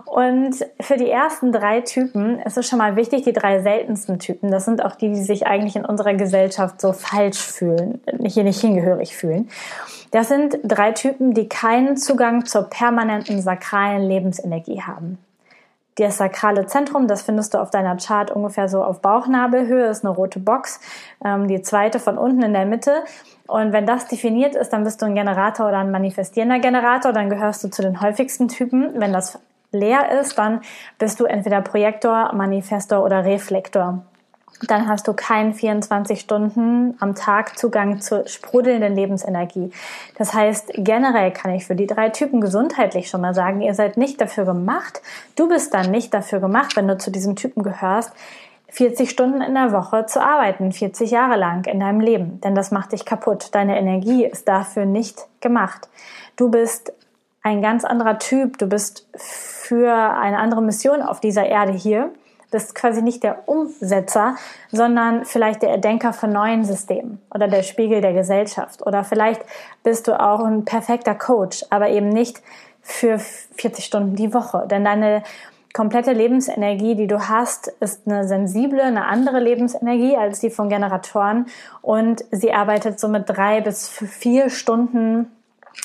Und 0.05 0.57
für 0.81 0.97
die 0.97 1.09
ersten 1.09 1.53
drei 1.53 1.81
Typen 1.83 2.41
ist 2.41 2.59
es 2.59 2.69
schon 2.69 2.79
mal 2.79 2.97
wichtig, 2.97 3.23
die 3.23 3.33
drei 3.33 3.63
seltensten 3.63 4.19
Typen, 4.19 4.51
das 4.51 4.65
sind 4.65 4.85
auch 4.85 4.97
die, 4.97 5.09
die 5.09 5.23
sich 5.23 5.47
eigentlich 5.47 5.77
in 5.77 5.85
unserer 5.85 6.15
Gesellschaft 6.15 6.81
so 6.81 6.93
falsch 6.93 7.39
fühlen, 7.41 8.01
hier 8.25 8.43
nicht 8.43 8.61
hingehörig 8.61 9.17
fühlen. 9.17 9.49
Das 10.11 10.29
sind 10.29 10.59
drei 10.65 10.93
Typen, 10.93 11.33
die 11.33 11.49
keinen 11.49 11.97
Zugang 11.97 12.45
zur 12.45 12.65
permanenten 12.65 13.41
sakralen 13.41 14.03
Lebensenergie 14.03 14.83
haben. 14.83 15.19
Das 15.97 16.19
sakrale 16.19 16.67
Zentrum, 16.67 17.09
das 17.09 17.23
findest 17.23 17.55
du 17.55 17.59
auf 17.59 17.71
deiner 17.71 17.97
Chart 17.97 18.31
ungefähr 18.31 18.69
so 18.69 18.83
auf 18.83 19.01
Bauchnabelhöhe, 19.01 19.87
ist 19.87 20.05
eine 20.05 20.15
rote 20.15 20.39
Box. 20.39 20.81
Ähm, 21.25 21.49
die 21.49 21.63
zweite 21.63 21.99
von 21.99 22.17
unten 22.17 22.43
in 22.43 22.53
der 22.53 22.67
Mitte. 22.67 23.05
Und 23.47 23.73
wenn 23.73 23.87
das 23.87 24.07
definiert 24.07 24.55
ist, 24.55 24.71
dann 24.71 24.85
bist 24.85 25.03
du 25.03 25.07
ein 25.07 25.15
Generator 25.15 25.69
oder 25.69 25.79
ein 25.79 25.91
manifestierender 25.91 26.61
Generator, 26.61 27.13
dann 27.13 27.29
gehörst 27.29 27.65
du 27.65 27.69
zu 27.69 27.83
den 27.83 28.01
häufigsten 28.01 28.49
Typen. 28.49 28.93
Wenn 28.95 29.13
das 29.13 29.39
leer 29.73 30.21
ist, 30.21 30.39
dann 30.39 30.61
bist 30.99 31.21
du 31.21 31.25
entweder 31.25 31.61
Projektor, 31.61 32.33
Manifestor 32.33 33.05
oder 33.05 33.25
Reflektor 33.25 34.05
dann 34.67 34.89
hast 34.89 35.09
du 35.09 35.15
keinen 35.15 35.55
24 35.55 36.21
Stunden 36.21 36.97
am 37.01 37.15
Tag 37.15 37.59
Zugang 37.59 38.01
zur 38.01 38.27
sprudelnden 38.29 38.95
Lebensenergie. 38.95 39.73
Das 40.19 40.35
heißt, 40.35 40.73
generell 40.75 41.33
kann 41.33 41.53
ich 41.53 41.65
für 41.67 41.75
die 41.75 41.87
drei 41.87 42.11
Typen 42.11 42.41
gesundheitlich 42.41 43.09
schon 43.09 43.23
mal 43.23 43.35
sagen, 43.35 43.63
ihr 43.63 43.75
seid 43.75 43.97
nicht 43.97 44.21
dafür 44.21 44.45
gemacht, 44.45 45.01
du 45.37 45.49
bist 45.49 45.73
dann 45.73 45.91
nicht 45.91 46.13
dafür 46.13 46.41
gemacht, 46.41 46.77
wenn 46.77 46.89
du 46.89 46.99
zu 46.99 47.11
diesen 47.11 47.37
Typen 47.37 47.63
gehörst, 47.63 48.13
40 48.69 49.11
Stunden 49.11 49.41
in 49.41 49.55
der 49.55 49.73
Woche 49.73 50.07
zu 50.07 50.23
arbeiten, 50.23 50.73
40 50.73 51.11
Jahre 51.11 51.37
lang 51.37 51.67
in 51.67 51.81
deinem 51.81 52.01
Leben, 52.01 52.41
denn 52.41 52.55
das 52.55 52.71
macht 52.71 52.93
dich 52.93 53.05
kaputt. 53.05 53.49
Deine 53.53 53.79
Energie 53.79 54.25
ist 54.25 54.47
dafür 54.47 54.87
nicht 54.87 55.27
gemacht. 55.41 55.89
Du 56.37 56.51
bist 56.51 56.93
ein 57.43 57.63
ganz 57.63 57.85
anderer 57.85 58.19
Typ, 58.19 58.59
du 58.59 58.67
bist 58.67 59.09
für 59.17 59.93
eine 59.93 60.39
andere 60.39 60.63
Mission 60.63 61.03
auf 61.03 61.21
dieser 61.21 61.47
Erde 61.47 61.73
hier 61.73 62.11
bist 62.51 62.75
quasi 62.75 63.03
nicht 63.03 63.23
der 63.23 63.49
Umsetzer, 63.49 64.37
sondern 64.71 65.25
vielleicht 65.25 65.63
der 65.63 65.71
Erdenker 65.71 66.13
von 66.13 66.33
neuen 66.33 66.65
Systemen 66.65 67.21
oder 67.33 67.49
der 67.49 67.63
Spiegel 67.63 68.01
der 68.01 68.13
Gesellschaft. 68.13 68.85
Oder 68.87 69.05
vielleicht 69.05 69.43
bist 69.83 70.09
du 70.09 70.21
auch 70.21 70.41
ein 70.41 70.65
perfekter 70.65 71.15
Coach, 71.15 71.65
aber 71.71 71.91
eben 71.91 72.09
nicht 72.09 72.43
für 72.83 73.19
40 73.19 73.85
Stunden 73.85 74.17
die 74.17 74.35
Woche. 74.35 74.67
Denn 74.69 74.85
deine 74.85 75.23
komplette 75.73 76.13
Lebensenergie, 76.13 76.97
die 76.97 77.07
du 77.07 77.29
hast, 77.29 77.69
ist 77.81 78.07
eine 78.07 78.27
sensible, 78.27 78.83
eine 78.83 79.07
andere 79.07 79.39
Lebensenergie 79.39 80.17
als 80.17 80.41
die 80.41 80.51
von 80.51 80.69
Generatoren 80.69 81.47
und 81.83 82.25
sie 82.33 82.53
arbeitet 82.53 82.99
so 82.99 83.09
mit 83.09 83.29
drei 83.29 83.61
bis 83.61 83.89
vier 83.89 84.51
Stunden 84.51 85.31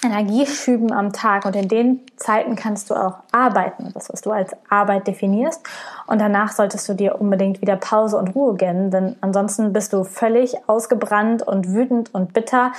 Energieschüben 0.03 0.91
am 0.91 1.13
Tag 1.13 1.45
und 1.45 1.55
in 1.55 1.67
den 1.67 2.01
Zeiten 2.17 2.55
kannst 2.55 2.89
du 2.89 2.95
auch 2.95 3.17
arbeiten, 3.31 3.91
das 3.93 4.11
was 4.11 4.21
du 4.21 4.31
als 4.31 4.51
Arbeit 4.69 5.07
definierst 5.07 5.61
und 6.07 6.19
danach 6.19 6.51
solltest 6.51 6.87
du 6.89 6.93
dir 6.93 7.19
unbedingt 7.19 7.61
wieder 7.61 7.75
Pause 7.75 8.17
und 8.17 8.35
Ruhe 8.35 8.55
gönnen, 8.55 8.91
denn 8.91 9.15
ansonsten 9.21 9.73
bist 9.73 9.93
du 9.93 10.03
völlig 10.03 10.55
ausgebrannt 10.67 11.41
und 11.41 11.73
wütend 11.73 12.13
und 12.13 12.33
bitter 12.33 12.71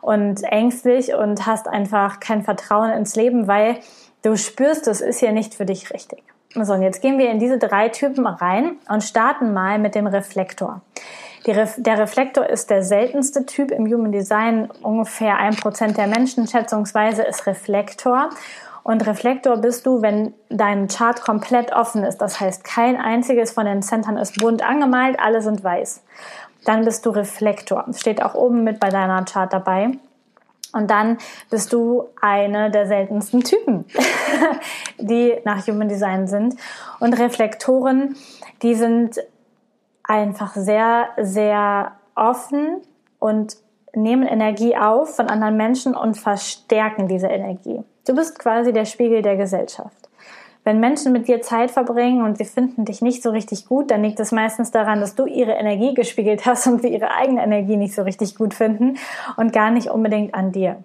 und 0.00 0.42
ängstlich 0.42 1.14
und 1.14 1.46
hast 1.46 1.68
einfach 1.68 2.20
kein 2.20 2.42
Vertrauen 2.42 2.90
ins 2.90 3.16
Leben, 3.16 3.46
weil 3.46 3.76
du 4.22 4.36
spürst, 4.36 4.88
es 4.88 5.00
ist 5.00 5.20
hier 5.20 5.32
nicht 5.32 5.54
für 5.54 5.66
dich 5.66 5.92
richtig. 5.92 6.22
So, 6.54 6.74
und 6.74 6.82
jetzt 6.82 7.00
gehen 7.00 7.18
wir 7.18 7.30
in 7.30 7.38
diese 7.38 7.58
drei 7.58 7.88
Typen 7.88 8.26
rein 8.26 8.76
und 8.88 9.02
starten 9.02 9.54
mal 9.54 9.78
mit 9.78 9.94
dem 9.94 10.06
Reflektor. 10.06 10.82
Ref 11.46 11.74
der 11.76 11.98
Reflektor 11.98 12.48
ist 12.48 12.70
der 12.70 12.82
seltenste 12.84 13.44
Typ 13.46 13.70
im 13.72 13.86
Human 13.86 14.12
Design. 14.12 14.70
Ungefähr 14.82 15.38
ein 15.38 15.56
Prozent 15.56 15.96
der 15.96 16.06
Menschen 16.06 16.46
schätzungsweise 16.46 17.22
ist 17.22 17.46
Reflektor. 17.46 18.30
Und 18.84 19.06
Reflektor 19.06 19.56
bist 19.56 19.86
du, 19.86 20.02
wenn 20.02 20.34
dein 20.48 20.88
Chart 20.88 21.20
komplett 21.20 21.72
offen 21.72 22.04
ist. 22.04 22.18
Das 22.18 22.40
heißt, 22.40 22.64
kein 22.64 22.96
einziges 22.96 23.52
von 23.52 23.64
den 23.64 23.82
Centern 23.82 24.16
ist 24.16 24.38
bunt 24.38 24.62
angemalt, 24.62 25.18
alle 25.20 25.42
sind 25.42 25.62
weiß. 25.62 26.02
Dann 26.64 26.84
bist 26.84 27.06
du 27.06 27.10
Reflektor. 27.10 27.84
Steht 27.94 28.22
auch 28.22 28.34
oben 28.34 28.64
mit 28.64 28.80
bei 28.80 28.88
deiner 28.88 29.24
Chart 29.24 29.52
dabei. 29.52 29.90
Und 30.72 30.90
dann 30.90 31.18
bist 31.50 31.72
du 31.72 32.08
eine 32.20 32.70
der 32.70 32.86
seltensten 32.86 33.44
Typen, 33.44 33.84
die 34.98 35.34
nach 35.44 35.66
Human 35.66 35.88
Design 35.88 36.26
sind. 36.26 36.54
Und 36.98 37.18
Reflektoren, 37.18 38.16
die 38.62 38.74
sind 38.74 39.20
einfach 40.04 40.54
sehr, 40.54 41.08
sehr 41.18 41.92
offen 42.14 42.82
und 43.18 43.56
nehmen 43.94 44.26
Energie 44.26 44.76
auf 44.76 45.16
von 45.16 45.28
anderen 45.28 45.56
Menschen 45.56 45.94
und 45.94 46.16
verstärken 46.16 47.08
diese 47.08 47.28
Energie. 47.28 47.82
Du 48.06 48.14
bist 48.14 48.38
quasi 48.38 48.72
der 48.72 48.84
Spiegel 48.84 49.22
der 49.22 49.36
Gesellschaft. 49.36 50.08
Wenn 50.64 50.78
Menschen 50.78 51.12
mit 51.12 51.26
dir 51.26 51.42
Zeit 51.42 51.72
verbringen 51.72 52.22
und 52.22 52.38
sie 52.38 52.44
finden 52.44 52.84
dich 52.84 53.02
nicht 53.02 53.22
so 53.22 53.30
richtig 53.30 53.66
gut, 53.66 53.90
dann 53.90 54.02
liegt 54.04 54.20
es 54.20 54.30
meistens 54.30 54.70
daran, 54.70 55.00
dass 55.00 55.16
du 55.16 55.26
ihre 55.26 55.52
Energie 55.52 55.92
gespiegelt 55.94 56.46
hast 56.46 56.66
und 56.68 56.82
sie 56.82 56.88
ihre 56.88 57.12
eigene 57.12 57.42
Energie 57.42 57.76
nicht 57.76 57.94
so 57.94 58.02
richtig 58.02 58.36
gut 58.36 58.54
finden 58.54 58.96
und 59.36 59.52
gar 59.52 59.70
nicht 59.70 59.88
unbedingt 59.88 60.34
an 60.34 60.52
dir. 60.52 60.76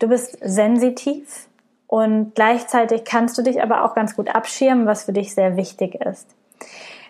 Du 0.00 0.08
bist 0.08 0.36
sensitiv 0.40 1.48
und 1.86 2.34
gleichzeitig 2.34 3.04
kannst 3.04 3.38
du 3.38 3.42
dich 3.42 3.62
aber 3.62 3.84
auch 3.84 3.94
ganz 3.94 4.16
gut 4.16 4.34
abschirmen, 4.34 4.86
was 4.86 5.04
für 5.04 5.12
dich 5.12 5.32
sehr 5.32 5.56
wichtig 5.56 5.94
ist. 5.94 6.26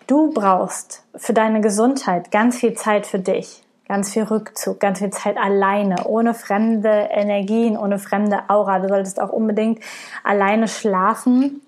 Du 0.07 0.33
brauchst 0.33 1.03
für 1.17 1.33
deine 1.33 1.63
Gesundheit 1.63 2.31
ganz 2.31 2.59
viel 2.59 2.75
Zeit 2.75 3.07
für 3.07 3.19
dich, 3.19 3.63
ganz 3.89 4.13
viel 4.13 4.25
Rückzug, 4.25 4.79
ganz 4.79 4.99
viel 4.99 5.11
Zeit 5.11 5.39
alleine, 5.39 6.05
ohne 6.05 6.35
fremde 6.35 7.09
Energien, 7.11 7.79
ohne 7.79 7.99
fremde 7.99 8.41
Aura. 8.49 8.81
Du 8.81 8.89
solltest 8.89 9.19
auch 9.19 9.31
unbedingt 9.31 9.81
alleine 10.23 10.69
schlafen 10.69 11.63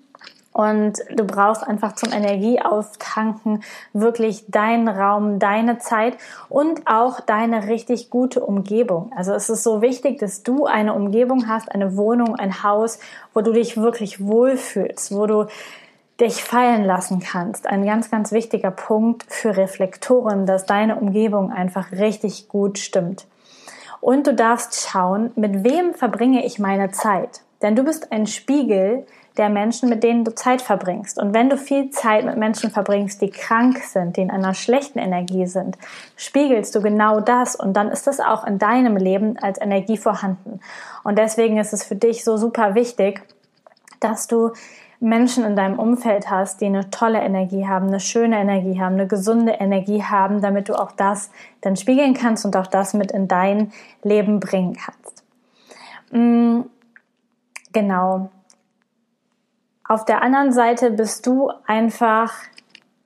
und 0.57 0.97
du 1.15 1.23
brauchst 1.23 1.63
einfach 1.63 1.93
zum 1.93 2.11
Energieauftanken 2.11 3.63
wirklich 3.93 4.45
deinen 4.49 4.87
Raum, 4.87 5.39
deine 5.39 5.79
Zeit 5.79 6.17
und 6.47 6.81
auch 6.85 7.19
deine 7.19 7.67
richtig 7.67 8.11
gute 8.11 8.43
Umgebung. 8.43 9.11
Also 9.15 9.33
es 9.33 9.49
ist 9.49 9.63
so 9.63 9.81
wichtig, 9.81 10.19
dass 10.19 10.43
du 10.43 10.65
eine 10.65 10.93
Umgebung 10.93 11.47
hast, 11.47 11.71
eine 11.71 11.97
Wohnung, 11.97 12.35
ein 12.35 12.61
Haus, 12.61 12.99
wo 13.33 13.41
du 13.41 13.51
dich 13.51 13.77
wirklich 13.77 14.23
wohlfühlst, 14.23 15.15
wo 15.15 15.25
du 15.25 15.45
dich 16.19 16.43
fallen 16.43 16.83
lassen 16.83 17.19
kannst. 17.19 17.67
Ein 17.67 17.85
ganz, 17.85 18.09
ganz 18.09 18.31
wichtiger 18.31 18.71
Punkt 18.71 19.25
für 19.29 19.55
Reflektoren, 19.55 20.45
dass 20.45 20.65
deine 20.65 20.95
Umgebung 20.95 21.51
einfach 21.51 21.91
richtig 21.91 22.47
gut 22.47 22.79
stimmt. 22.79 23.27
Und 24.01 24.27
du 24.27 24.33
darfst 24.33 24.87
schauen, 24.87 25.31
mit 25.35 25.63
wem 25.63 25.93
verbringe 25.93 26.45
ich 26.45 26.59
meine 26.59 26.91
Zeit. 26.91 27.41
Denn 27.61 27.75
du 27.75 27.83
bist 27.83 28.11
ein 28.11 28.27
Spiegel 28.27 29.05
der 29.37 29.49
Menschen, 29.49 29.89
mit 29.89 30.03
denen 30.03 30.23
du 30.23 30.33
Zeit 30.33 30.61
verbringst. 30.61 31.19
Und 31.19 31.33
wenn 31.33 31.49
du 31.49 31.57
viel 31.57 31.91
Zeit 31.91 32.25
mit 32.25 32.37
Menschen 32.37 32.71
verbringst, 32.71 33.21
die 33.21 33.29
krank 33.29 33.77
sind, 33.79 34.17
die 34.17 34.21
in 34.21 34.31
einer 34.31 34.53
schlechten 34.53 34.99
Energie 34.99 35.45
sind, 35.45 35.77
spiegelst 36.15 36.73
du 36.75 36.81
genau 36.81 37.19
das 37.19 37.55
und 37.55 37.73
dann 37.73 37.89
ist 37.89 38.07
das 38.07 38.19
auch 38.19 38.45
in 38.45 38.57
deinem 38.57 38.97
Leben 38.97 39.37
als 39.37 39.61
Energie 39.61 39.97
vorhanden. 39.97 40.59
Und 41.03 41.17
deswegen 41.17 41.57
ist 41.57 41.73
es 41.73 41.83
für 41.83 41.95
dich 41.95 42.23
so 42.23 42.37
super 42.37 42.73
wichtig, 42.73 43.21
dass 43.99 44.27
du 44.27 44.51
Menschen 44.99 45.43
in 45.43 45.55
deinem 45.55 45.77
Umfeld 45.77 46.29
hast, 46.29 46.61
die 46.61 46.65
eine 46.65 46.89
tolle 46.89 47.19
Energie 47.19 47.67
haben, 47.67 47.87
eine 47.87 47.99
schöne 47.99 48.39
Energie 48.39 48.79
haben, 48.79 48.95
eine 48.95 49.07
gesunde 49.07 49.53
Energie 49.53 50.03
haben, 50.03 50.41
damit 50.41 50.69
du 50.69 50.75
auch 50.75 50.91
das 50.91 51.29
dann 51.61 51.75
spiegeln 51.75 52.13
kannst 52.13 52.45
und 52.45 52.55
auch 52.55 52.67
das 52.67 52.93
mit 52.93 53.11
in 53.11 53.27
dein 53.27 53.71
Leben 54.03 54.39
bringen 54.39 54.75
kannst. 54.75 55.23
Mm, 56.11 56.61
genau. 57.73 58.29
Auf 59.87 60.03
der 60.05 60.21
anderen 60.21 60.51
Seite 60.51 60.91
bist 60.91 61.25
du 61.27 61.51
einfach 61.65 62.33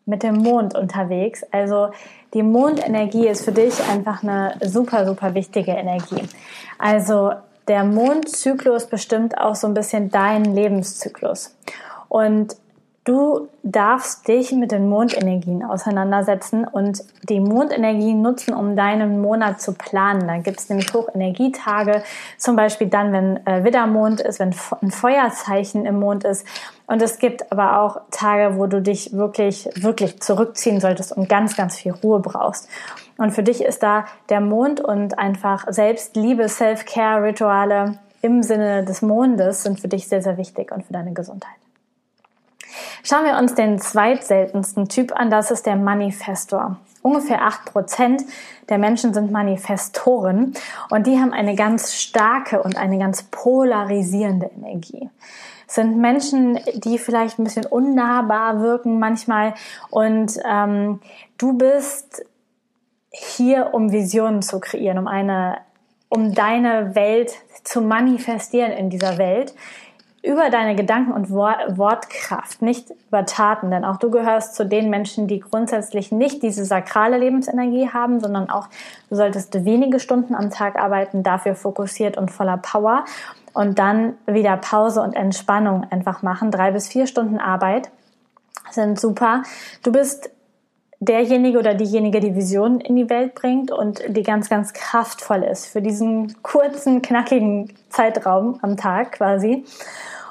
mit 0.05 0.23
dem 0.23 0.35
Mond 0.35 0.75
unterwegs. 0.75 1.43
Also 1.51 1.89
die 2.33 2.43
Mondenergie 2.43 3.27
ist 3.27 3.43
für 3.43 3.51
dich 3.51 3.87
einfach 3.89 4.23
eine 4.23 4.55
super, 4.61 5.05
super 5.05 5.35
wichtige 5.35 5.71
Energie. 5.71 6.23
Also 6.79 7.33
der 7.67 7.83
Mondzyklus 7.83 8.87
bestimmt 8.87 9.37
auch 9.37 9.55
so 9.55 9.67
ein 9.67 9.73
bisschen 9.73 10.09
deinen 10.09 10.55
Lebenszyklus. 10.55 11.55
Und 12.09 12.55
du 13.03 13.47
darfst 13.63 14.27
dich 14.27 14.51
mit 14.51 14.71
den 14.71 14.87
Mondenergien 14.87 15.63
auseinandersetzen 15.63 16.65
und 16.65 17.03
die 17.23 17.39
Mondenergien 17.39 18.21
nutzen, 18.21 18.53
um 18.53 18.75
deinen 18.75 19.21
Monat 19.21 19.59
zu 19.59 19.73
planen. 19.73 20.27
Da 20.27 20.37
gibt 20.37 20.59
es 20.59 20.69
nämlich 20.69 20.93
Hochenergietage, 20.93 22.03
zum 22.37 22.55
Beispiel 22.55 22.87
dann, 22.87 23.11
wenn 23.11 23.47
äh, 23.47 23.63
Widdermond 23.63 24.21
ist, 24.21 24.39
wenn 24.39 24.53
ein 24.81 24.91
Feuerzeichen 24.91 25.85
im 25.85 25.99
Mond 25.99 26.23
ist. 26.23 26.45
Und 26.85 27.01
es 27.01 27.17
gibt 27.17 27.51
aber 27.51 27.81
auch 27.81 28.01
Tage, 28.11 28.57
wo 28.57 28.67
du 28.67 28.81
dich 28.81 29.13
wirklich, 29.13 29.69
wirklich 29.75 30.21
zurückziehen 30.21 30.79
solltest 30.79 31.15
und 31.15 31.27
ganz, 31.27 31.55
ganz 31.55 31.77
viel 31.77 31.93
Ruhe 31.93 32.19
brauchst. 32.19 32.67
Und 33.17 33.31
für 33.31 33.43
dich 33.43 33.63
ist 33.63 33.81
da 33.81 34.05
der 34.29 34.41
Mond 34.41 34.81
und 34.81 35.17
einfach 35.17 35.65
Selbstliebe, 35.69 36.47
Self-Care-Rituale 36.49 37.99
im 38.21 38.43
Sinne 38.43 38.83
des 38.83 39.01
Mondes 39.01 39.63
sind 39.63 39.79
für 39.79 39.87
dich 39.87 40.07
sehr, 40.07 40.21
sehr 40.21 40.37
wichtig 40.37 40.71
und 40.71 40.85
für 40.85 40.93
deine 40.93 41.13
Gesundheit. 41.13 41.60
Schauen 43.03 43.25
wir 43.25 43.37
uns 43.37 43.55
den 43.55 43.79
zweitseltensten 43.79 44.87
Typ 44.87 45.11
an, 45.13 45.29
das 45.29 45.51
ist 45.51 45.65
der 45.65 45.75
Manifestor. 45.75 46.77
Ungefähr 47.01 47.41
acht 47.41 47.65
Prozent 47.65 48.23
der 48.69 48.77
Menschen 48.77 49.13
sind 49.13 49.31
Manifestoren 49.31 50.53
und 50.91 51.07
die 51.07 51.17
haben 51.17 51.33
eine 51.33 51.55
ganz 51.55 51.95
starke 51.95 52.61
und 52.61 52.77
eine 52.77 52.99
ganz 52.99 53.23
polarisierende 53.23 54.51
Energie 54.55 55.09
sind 55.71 55.97
Menschen, 55.97 56.59
die 56.75 56.97
vielleicht 56.97 57.39
ein 57.39 57.45
bisschen 57.45 57.65
unnahbar 57.65 58.61
wirken 58.61 58.99
manchmal 58.99 59.53
und 59.89 60.37
ähm, 60.45 60.99
du 61.37 61.53
bist 61.53 62.25
hier, 63.09 63.73
um 63.73 63.91
Visionen 63.91 64.41
zu 64.41 64.59
kreieren, 64.59 64.97
um 64.97 65.07
eine, 65.07 65.59
um 66.09 66.33
deine 66.33 66.95
Welt 66.95 67.33
zu 67.63 67.81
manifestieren 67.81 68.71
in 68.71 68.89
dieser 68.89 69.17
Welt 69.17 69.53
über 70.23 70.51
deine 70.51 70.75
Gedanken 70.75 71.13
und 71.13 71.31
Wortkraft, 71.31 72.61
nicht 72.61 72.91
über 73.07 73.25
Taten, 73.25 73.71
denn 73.71 73.83
auch 73.83 73.97
du 73.97 74.11
gehörst 74.11 74.53
zu 74.53 74.65
den 74.65 74.89
Menschen, 74.89 75.27
die 75.27 75.39
grundsätzlich 75.39 76.11
nicht 76.11 76.43
diese 76.43 76.63
sakrale 76.63 77.17
Lebensenergie 77.17 77.89
haben, 77.89 78.19
sondern 78.19 78.49
auch 78.49 78.67
du 79.09 79.15
solltest 79.15 79.65
wenige 79.65 79.99
Stunden 79.99 80.35
am 80.35 80.51
Tag 80.51 80.75
arbeiten, 80.75 81.23
dafür 81.23 81.55
fokussiert 81.55 82.17
und 82.17 82.29
voller 82.29 82.57
Power 82.57 83.05
und 83.53 83.79
dann 83.79 84.13
wieder 84.27 84.57
Pause 84.57 85.01
und 85.01 85.13
Entspannung 85.13 85.87
einfach 85.89 86.21
machen. 86.21 86.51
Drei 86.51 86.71
bis 86.71 86.87
vier 86.87 87.07
Stunden 87.07 87.39
Arbeit 87.39 87.89
sind 88.69 88.99
super. 88.99 89.41
Du 89.83 89.91
bist 89.91 90.29
derjenige 91.01 91.57
oder 91.57 91.73
diejenige, 91.73 92.19
die 92.19 92.35
Visionen 92.35 92.79
in 92.79 92.95
die 92.95 93.09
Welt 93.09 93.33
bringt 93.33 93.71
und 93.71 94.01
die 94.07 94.21
ganz, 94.21 94.49
ganz 94.49 94.71
kraftvoll 94.71 95.43
ist 95.43 95.65
für 95.65 95.81
diesen 95.81 96.41
kurzen, 96.43 97.01
knackigen 97.01 97.73
Zeitraum 97.89 98.59
am 98.61 98.77
Tag 98.77 99.13
quasi. 99.13 99.65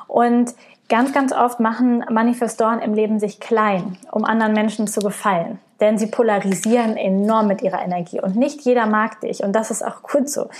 Und 0.07 0.55
ganz, 0.89 1.12
ganz 1.12 1.33
oft 1.33 1.59
machen 1.59 2.05
Manifestoren 2.09 2.79
im 2.79 2.95
Leben 2.95 3.19
sich 3.19 3.41
klein, 3.41 3.99
um 4.12 4.25
anderen 4.25 4.53
Menschen 4.53 4.87
zu 4.87 5.00
gefallen. 5.00 5.59
Denn 5.81 5.99
sie 5.99 6.07
polarisieren 6.07 6.97
enorm 6.97 7.49
mit 7.49 7.62
ihrer 7.62 7.83
Energie 7.83 8.21
und 8.21 8.37
nicht 8.37 8.61
jeder 8.61 8.87
mag 8.87 9.21
dich. 9.23 9.43
Und 9.43 9.53
das 9.55 9.73
ist 9.73 9.85
auch 9.85 10.03
gut 10.03 10.29
so. 10.29 10.50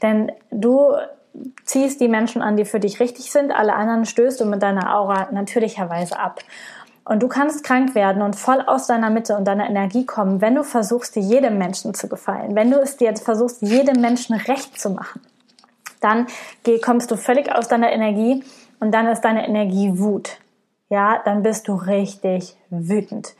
Denn 0.00 0.30
du 0.52 0.92
ziehst 1.64 2.00
die 2.00 2.08
Menschen 2.08 2.40
an, 2.40 2.56
die 2.56 2.64
für 2.64 2.78
dich 2.78 3.00
richtig 3.00 3.32
sind, 3.32 3.50
alle 3.50 3.74
anderen 3.74 4.04
stößt 4.04 4.40
du 4.40 4.44
mit 4.44 4.62
deiner 4.62 4.96
Aura 4.96 5.28
natürlicherweise 5.32 6.18
ab. 6.18 6.40
Und 7.08 7.22
du 7.22 7.28
kannst 7.28 7.62
krank 7.62 7.94
werden 7.94 8.20
und 8.20 8.34
voll 8.34 8.60
aus 8.60 8.88
deiner 8.88 9.10
Mitte 9.10 9.36
und 9.36 9.44
deiner 9.44 9.70
Energie 9.70 10.04
kommen, 10.04 10.40
wenn 10.40 10.56
du 10.56 10.64
versuchst, 10.64 11.14
jedem 11.14 11.56
Menschen 11.56 11.94
zu 11.94 12.08
gefallen. 12.08 12.56
Wenn 12.56 12.72
du 12.72 12.80
es 12.80 12.96
dir 12.96 13.04
jetzt 13.04 13.24
versuchst, 13.24 13.62
jedem 13.62 14.00
Menschen 14.00 14.34
recht 14.34 14.78
zu 14.78 14.90
machen. 14.90 15.20
Dann 16.00 16.26
kommst 16.84 17.12
du 17.12 17.16
völlig 17.16 17.54
aus 17.54 17.68
deiner 17.68 17.92
Energie 17.92 18.42
und 18.80 18.92
dann 18.92 19.06
ist 19.06 19.20
deine 19.20 19.46
Energie 19.46 20.00
Wut. 20.00 20.38
Ja, 20.88 21.20
dann 21.24 21.44
bist 21.44 21.68
du 21.68 21.74
richtig 21.74 22.56
wütend. 22.70 23.34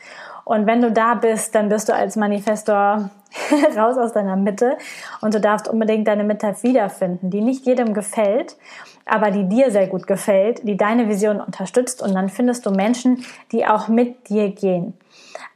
Und 0.44 0.66
wenn 0.66 0.80
du 0.80 0.92
da 0.92 1.14
bist, 1.14 1.56
dann 1.56 1.68
bist 1.68 1.88
du 1.88 1.94
als 1.94 2.14
Manifestor 2.14 3.10
raus 3.76 3.96
aus 3.98 4.12
deiner 4.12 4.36
Mitte 4.36 4.76
und 5.20 5.34
du 5.34 5.40
darfst 5.40 5.68
unbedingt 5.68 6.08
deine 6.08 6.24
Mitte 6.24 6.54
wiederfinden, 6.62 7.30
die 7.30 7.40
nicht 7.40 7.66
jedem 7.66 7.94
gefällt, 7.94 8.56
aber 9.04 9.30
die 9.30 9.48
dir 9.48 9.70
sehr 9.70 9.86
gut 9.86 10.06
gefällt, 10.06 10.66
die 10.66 10.76
deine 10.76 11.08
Vision 11.08 11.40
unterstützt 11.40 12.02
und 12.02 12.14
dann 12.14 12.28
findest 12.28 12.66
du 12.66 12.70
Menschen, 12.70 13.24
die 13.52 13.66
auch 13.66 13.88
mit 13.88 14.28
dir 14.28 14.50
gehen. 14.50 14.94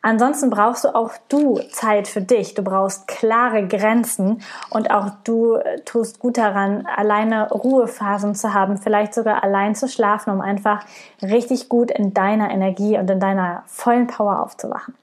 Ansonsten 0.02 0.48
brauchst 0.48 0.84
du 0.84 0.94
auch 0.94 1.12
du 1.28 1.60
Zeit 1.70 2.08
für 2.08 2.22
dich. 2.22 2.54
Du 2.54 2.62
brauchst 2.62 3.06
klare 3.06 3.66
Grenzen 3.66 4.42
und 4.70 4.90
auch 4.90 5.10
du 5.24 5.56
äh, 5.56 5.80
tust 5.84 6.20
gut 6.20 6.38
daran, 6.38 6.86
alleine 6.86 7.50
Ruhephasen 7.50 8.34
zu 8.34 8.54
haben, 8.54 8.78
vielleicht 8.78 9.12
sogar 9.12 9.44
allein 9.44 9.74
zu 9.74 9.88
schlafen, 9.88 10.30
um 10.30 10.40
einfach 10.40 10.84
richtig 11.20 11.68
gut 11.68 11.90
in 11.90 12.14
deiner 12.14 12.50
Energie 12.50 12.98
und 12.98 13.10
in 13.10 13.20
deiner 13.20 13.62
vollen 13.66 14.06
Power 14.06 14.40
aufzuwachen. 14.40 14.94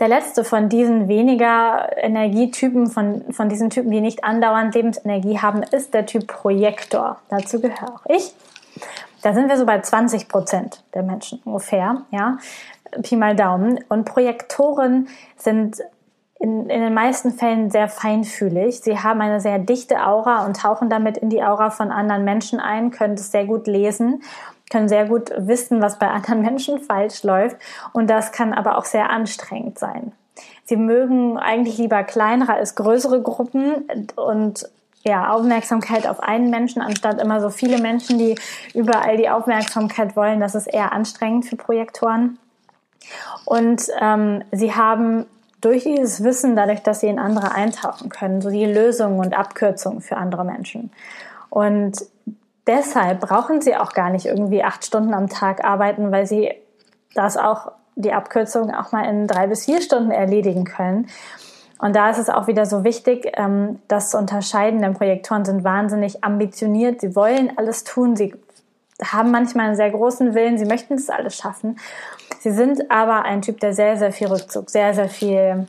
Der 0.00 0.08
letzte 0.08 0.44
von 0.44 0.68
diesen 0.68 1.08
weniger 1.08 1.90
Energietypen, 1.96 2.86
von, 2.86 3.32
von 3.32 3.48
diesen 3.48 3.68
Typen, 3.70 3.90
die 3.90 4.00
nicht 4.00 4.22
andauernd 4.22 4.74
Lebensenergie 4.74 5.38
haben, 5.40 5.62
ist 5.62 5.92
der 5.92 6.06
Typ 6.06 6.28
Projektor. 6.28 7.18
Dazu 7.28 7.60
gehöre 7.60 7.94
auch 7.94 8.06
ich. 8.08 8.32
Da 9.22 9.34
sind 9.34 9.48
wir 9.48 9.56
so 9.56 9.66
bei 9.66 9.80
20 9.80 10.28
Prozent 10.28 10.84
der 10.94 11.02
Menschen 11.02 11.40
ungefähr, 11.44 12.02
ja. 12.12 12.38
Pi 13.02 13.16
mal 13.16 13.34
Daumen. 13.34 13.80
Und 13.88 14.04
Projektoren 14.04 15.08
sind 15.36 15.78
in, 16.38 16.70
in 16.70 16.80
den 16.80 16.94
meisten 16.94 17.32
Fällen 17.32 17.70
sehr 17.70 17.88
feinfühlig. 17.88 18.80
Sie 18.80 18.98
haben 18.98 19.20
eine 19.20 19.40
sehr 19.40 19.58
dichte 19.58 20.06
Aura 20.06 20.46
und 20.46 20.56
tauchen 20.56 20.88
damit 20.88 21.18
in 21.18 21.28
die 21.28 21.42
Aura 21.42 21.70
von 21.70 21.90
anderen 21.90 22.24
Menschen 22.24 22.60
ein, 22.60 22.92
können 22.92 23.14
es 23.14 23.32
sehr 23.32 23.44
gut 23.44 23.66
lesen, 23.66 24.22
können 24.70 24.88
sehr 24.88 25.06
gut 25.06 25.30
wissen, 25.36 25.80
was 25.80 25.98
bei 25.98 26.08
anderen 26.08 26.42
Menschen 26.42 26.80
falsch 26.80 27.22
läuft. 27.22 27.56
Und 27.92 28.08
das 28.08 28.32
kann 28.32 28.52
aber 28.52 28.78
auch 28.78 28.84
sehr 28.84 29.10
anstrengend 29.10 29.78
sein. 29.78 30.12
Sie 30.64 30.76
mögen 30.76 31.38
eigentlich 31.38 31.78
lieber 31.78 32.04
kleinere 32.04 32.54
als 32.54 32.74
größere 32.74 33.22
Gruppen 33.22 33.88
und 34.16 34.68
ja, 35.02 35.32
Aufmerksamkeit 35.32 36.06
auf 36.06 36.20
einen 36.20 36.50
Menschen, 36.50 36.82
anstatt 36.82 37.20
immer 37.20 37.40
so 37.40 37.50
viele 37.50 37.78
Menschen, 37.78 38.18
die 38.18 38.34
überall 38.74 39.16
die 39.16 39.30
Aufmerksamkeit 39.30 40.16
wollen. 40.16 40.40
Das 40.40 40.54
ist 40.54 40.66
eher 40.66 40.92
anstrengend 40.92 41.46
für 41.46 41.56
Projektoren. 41.56 42.38
Und 43.44 43.84
ähm, 44.00 44.42
sie 44.52 44.74
haben 44.74 45.24
durch 45.60 45.84
dieses 45.84 46.22
Wissen, 46.22 46.56
dadurch, 46.56 46.82
dass 46.82 47.00
sie 47.00 47.08
in 47.08 47.18
andere 47.18 47.52
eintauchen 47.52 48.10
können, 48.10 48.40
so 48.40 48.50
die 48.50 48.66
Lösungen 48.66 49.18
und 49.18 49.36
Abkürzungen 49.36 50.00
für 50.00 50.16
andere 50.16 50.44
Menschen. 50.44 50.92
Und 51.50 52.04
deshalb 52.68 53.20
brauchen 53.20 53.60
sie 53.60 53.74
auch 53.74 53.92
gar 53.92 54.10
nicht 54.10 54.26
irgendwie 54.26 54.62
acht 54.62 54.84
Stunden 54.84 55.14
am 55.14 55.28
Tag 55.28 55.64
arbeiten, 55.64 56.12
weil 56.12 56.26
sie 56.26 56.52
das 57.14 57.36
auch, 57.36 57.72
die 57.96 58.12
Abkürzung 58.12 58.72
auch 58.72 58.92
mal 58.92 59.04
in 59.06 59.26
drei 59.26 59.48
bis 59.48 59.64
vier 59.64 59.82
Stunden 59.82 60.12
erledigen 60.12 60.64
können. 60.64 61.08
Und 61.80 61.96
da 61.96 62.10
ist 62.10 62.18
es 62.18 62.28
auch 62.28 62.46
wieder 62.46 62.66
so 62.66 62.84
wichtig, 62.84 63.32
ähm, 63.34 63.80
das 63.88 64.10
zu 64.10 64.18
unterscheiden, 64.18 64.82
denn 64.82 64.94
Projektoren 64.94 65.44
sind 65.44 65.64
wahnsinnig 65.64 66.22
ambitioniert. 66.22 67.00
Sie 67.00 67.16
wollen 67.16 67.52
alles 67.56 67.82
tun. 67.84 68.14
Sie 68.14 68.34
haben 69.02 69.30
manchmal 69.30 69.66
einen 69.66 69.76
sehr 69.76 69.90
großen 69.90 70.34
Willen. 70.34 70.58
Sie 70.58 70.64
möchten 70.64 70.96
das 70.96 71.08
alles 71.08 71.36
schaffen. 71.36 71.78
Sie 72.40 72.50
sind 72.50 72.90
aber 72.90 73.22
ein 73.22 73.42
Typ, 73.42 73.60
der 73.60 73.74
sehr, 73.74 73.96
sehr 73.96 74.12
viel 74.12 74.28
Rückzug, 74.28 74.70
sehr, 74.70 74.94
sehr 74.94 75.08
viel 75.08 75.66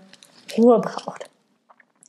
Ruhe 0.57 0.79
braucht. 0.79 1.29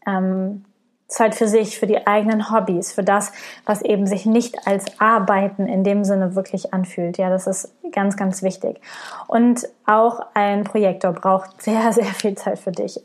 Ähm, 0.07 0.65
Zeit 1.11 1.35
für 1.35 1.49
sich, 1.49 1.79
für 1.79 1.87
die 1.87 2.07
eigenen 2.07 2.51
Hobbys, 2.51 2.93
für 2.93 3.03
das, 3.03 3.33
was 3.67 3.83
eben 3.83 4.07
sich 4.07 4.27
nicht 4.27 4.67
als 4.67 4.85
Arbeiten 5.01 5.67
in 5.67 5.85
dem 5.85 6.05
Sinne 6.05 6.35
wirklich 6.37 6.73
anfühlt. 6.73 7.19
Ja, 7.19 7.29
das 7.29 7.47
ist 7.47 7.75
ganz, 7.93 8.17
ganz 8.17 8.43
wichtig. 8.43 8.81
Und 9.27 9.69
auch 9.87 10.21
ein 10.35 10.65
Projektor 10.65 11.13
braucht 11.13 11.61
sehr, 11.63 11.93
sehr 11.93 12.05
viel 12.05 12.37
Zeit 12.37 12.59
für 12.59 12.73
dich. 12.73 13.03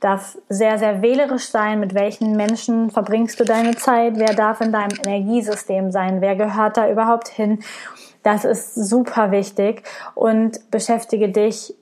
Darf 0.00 0.36
sehr, 0.50 0.78
sehr 0.78 1.00
wählerisch 1.00 1.48
sein. 1.48 1.80
Mit 1.80 1.94
welchen 1.94 2.36
Menschen 2.36 2.90
verbringst 2.90 3.40
du 3.40 3.44
deine 3.44 3.76
Zeit? 3.76 4.14
Wer 4.16 4.34
darf 4.34 4.60
in 4.60 4.72
deinem 4.72 4.98
Energiesystem 5.06 5.90
sein? 5.90 6.20
Wer 6.20 6.36
gehört 6.36 6.76
da 6.76 6.90
überhaupt 6.90 7.28
hin? 7.28 7.60
Das 8.22 8.44
ist 8.44 8.74
super 8.74 9.30
wichtig 9.30 9.84
und 10.14 10.70
beschäftige 10.70 11.28
dich 11.28 11.74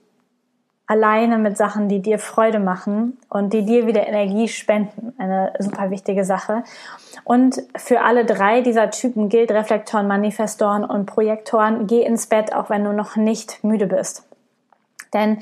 alleine 0.87 1.37
mit 1.37 1.57
Sachen, 1.57 1.89
die 1.89 2.01
dir 2.01 2.19
Freude 2.19 2.59
machen 2.59 3.17
und 3.29 3.53
die 3.53 3.65
dir 3.65 3.87
wieder 3.87 4.07
Energie 4.07 4.47
spenden. 4.47 5.13
Eine 5.17 5.53
super 5.59 5.89
wichtige 5.89 6.23
Sache. 6.25 6.63
Und 7.23 7.61
für 7.75 8.01
alle 8.01 8.25
drei 8.25 8.61
dieser 8.61 8.91
Typen 8.91 9.29
gilt 9.29 9.51
Reflektoren, 9.51 10.07
Manifestoren 10.07 10.85
und 10.85 11.07
Projektoren, 11.07 11.87
geh 11.87 12.03
ins 12.03 12.27
Bett, 12.27 12.53
auch 12.53 12.69
wenn 12.69 12.83
du 12.83 12.93
noch 12.93 13.15
nicht 13.15 13.63
müde 13.63 13.87
bist. 13.87 14.23
Denn 15.13 15.39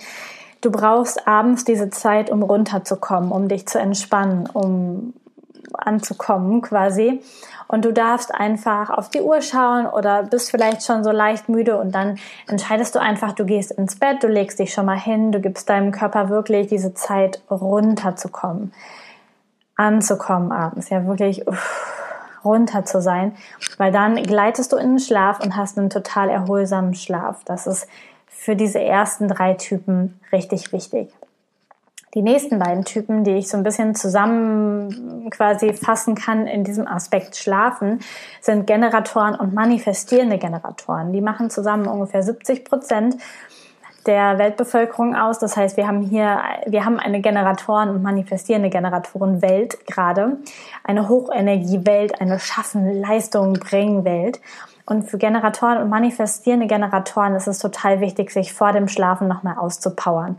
du 0.62 0.72
brauchst 0.72 1.28
abends 1.28 1.66
diese 1.66 1.90
Zeit, 1.90 2.30
um 2.30 2.42
runterzukommen, 2.42 3.32
um 3.32 3.48
dich 3.48 3.68
zu 3.68 3.80
entspannen, 3.80 4.48
um 4.52 5.14
anzukommen 5.76 6.62
quasi. 6.62 7.22
Und 7.68 7.86
du 7.86 7.94
darfst 7.94 8.34
einfach 8.34 8.90
auf 8.90 9.10
die 9.10 9.22
Uhr 9.22 9.42
schauen 9.42 9.86
oder 9.86 10.24
bist 10.24 10.52
vielleicht 10.52 10.84
schon 10.84 11.04
so 11.04 11.12
leicht 11.12 11.50
müde 11.50 11.78
und 11.78 11.94
dann 11.94 12.20
entscheidest 12.48 12.94
du 12.96 13.00
einfach, 13.00 13.34
du 13.34 13.46
gehst 13.46 13.72
ins 13.72 13.98
Bett, 13.98 14.22
du 14.22 14.28
legst 14.28 14.60
dich 14.60 14.74
schon 14.74 14.86
mal 14.86 15.00
hin, 15.00 15.32
du 15.32 15.40
gibst 15.40 15.70
deinem 15.70 15.92
Körper 15.92 16.30
wirklich 16.30 16.68
diese 16.68 16.94
Zeit 16.94 17.42
runterzukommen, 17.50 18.74
anzukommen 19.76 20.52
abends, 20.52 20.90
ja 20.90 21.08
wirklich 21.08 21.48
uff, 21.48 21.94
runter 22.44 22.86
zu 22.86 23.02
sein, 23.02 23.36
weil 23.78 23.92
dann 23.92 24.16
gleitest 24.16 24.72
du 24.74 24.78
in 24.78 24.90
den 24.90 25.00
Schlaf 25.00 25.40
und 25.40 25.56
hast 25.56 25.78
einen 25.78 25.90
total 25.90 26.30
erholsamen 26.30 26.94
Schlaf. 26.94 27.44
Das 27.46 27.66
ist 27.66 27.88
für 28.28 28.56
diese 28.56 28.82
ersten 28.82 29.28
drei 29.28 29.54
Typen 29.54 30.20
richtig 30.32 30.74
wichtig. 30.74 31.10
Die 32.14 32.22
nächsten 32.22 32.60
beiden 32.60 32.86
Typen, 32.86 33.24
die 33.24 33.32
ich 33.32 33.48
so 33.48 33.58
ein 33.58 33.64
bisschen 33.64 33.96
zusammen 33.96 35.30
quasi 35.32 35.74
fassen 35.74 36.14
kann 36.14 36.46
in 36.46 36.64
diesem 36.64 36.88
Aspekt 36.88 37.36
Schlafen, 37.36 38.00
sind 38.40 38.68
Generatoren 38.68 39.36
und 39.36 39.54
manifestierende 39.54 40.38
Generatoren. 40.38 41.12
Die 41.12 41.22
machen 41.22 41.50
zusammen 41.50 41.88
ungefähr 41.88 42.22
70 42.22 42.66
Prozent 42.66 43.18
der 44.06 44.38
Weltbevölkerung 44.38 45.16
aus. 45.16 45.40
Das 45.40 45.58
heißt, 45.58 45.78
wir 45.78 45.88
haben 45.88 46.02
hier, 46.02 46.42
wir 46.68 46.86
haben 46.86 47.00
eine 47.00 47.22
Generatoren- 47.22 47.90
und 47.90 48.04
manifestierende 48.04 48.70
Generatorenwelt 48.70 49.86
gerade, 49.88 50.38
eine 50.84 51.10
Hochenergiewelt, 51.10 52.20
eine 52.22 52.40
Schaffen, 52.40 53.02
Leistung 53.02 53.54
bringen 53.54 54.06
Welt. 54.06 54.40
Und 54.86 55.10
für 55.10 55.18
Generatoren 55.18 55.78
und 55.78 55.90
manifestierende 55.90 56.68
Generatoren 56.68 57.36
ist 57.36 57.48
es 57.48 57.60
total 57.60 58.02
wichtig, 58.02 58.32
sich 58.32 58.54
vor 58.54 58.74
dem 58.74 58.90
Schlafen 58.90 59.30
nochmal 59.30 59.58
auszupowern. 59.58 60.36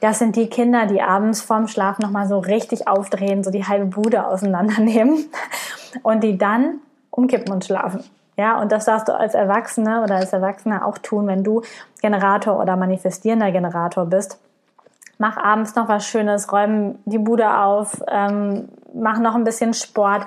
Das 0.00 0.18
sind 0.18 0.36
die 0.36 0.48
Kinder, 0.48 0.86
die 0.86 1.00
abends 1.00 1.40
vorm 1.40 1.68
Schlafen 1.68 2.02
nochmal 2.02 2.28
so 2.28 2.38
richtig 2.38 2.86
aufdrehen, 2.86 3.42
so 3.42 3.50
die 3.50 3.64
halbe 3.64 3.86
Bude 3.86 4.26
auseinandernehmen 4.26 5.24
und 6.02 6.22
die 6.22 6.36
dann 6.36 6.80
umkippen 7.10 7.52
und 7.52 7.64
schlafen. 7.64 8.04
Ja, 8.36 8.60
und 8.60 8.70
das 8.70 8.84
darfst 8.84 9.08
du 9.08 9.18
als 9.18 9.34
Erwachsene 9.34 10.02
oder 10.04 10.16
als 10.16 10.32
Erwachsener 10.32 10.86
auch 10.86 10.98
tun, 10.98 11.26
wenn 11.26 11.42
du 11.42 11.62
Generator 12.00 12.60
oder 12.60 12.76
manifestierender 12.76 13.50
Generator 13.50 14.06
bist. 14.06 14.38
Mach 15.16 15.36
abends 15.36 15.74
noch 15.74 15.88
was 15.88 16.06
Schönes, 16.06 16.52
räum 16.52 16.98
die 17.06 17.18
Bude 17.18 17.58
auf, 17.58 18.00
ähm, 18.06 18.68
mach 18.94 19.18
noch 19.18 19.34
ein 19.34 19.42
bisschen 19.42 19.74
Sport, 19.74 20.26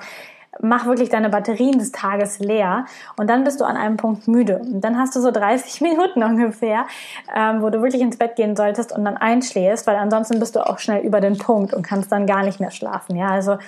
mach 0.60 0.86
wirklich 0.86 1.08
deine 1.08 1.30
Batterien 1.30 1.78
des 1.78 1.92
Tages 1.92 2.38
leer 2.38 2.86
und 3.16 3.28
dann 3.28 3.44
bist 3.44 3.60
du 3.60 3.64
an 3.64 3.76
einem 3.76 3.96
Punkt 3.96 4.28
müde. 4.28 4.58
Und 4.58 4.82
dann 4.82 4.98
hast 4.98 5.16
du 5.16 5.20
so 5.20 5.30
30 5.30 5.80
Minuten 5.80 6.22
ungefähr, 6.22 6.86
ähm, 7.34 7.62
wo 7.62 7.70
du 7.70 7.82
wirklich 7.82 8.02
ins 8.02 8.18
Bett 8.18 8.36
gehen 8.36 8.56
solltest 8.56 8.92
und 8.92 9.04
dann 9.04 9.16
einschläfst, 9.16 9.86
weil 9.86 9.96
ansonsten 9.96 10.38
bist 10.38 10.56
du 10.56 10.66
auch 10.66 10.78
schnell 10.78 11.02
über 11.02 11.20
den 11.20 11.38
Punkt 11.38 11.74
und 11.74 11.82
kannst 11.82 12.12
dann 12.12 12.26
gar 12.26 12.42
nicht 12.42 12.60
mehr 12.60 12.70
schlafen. 12.70 13.16
Ja, 13.16 13.28
also 13.28 13.58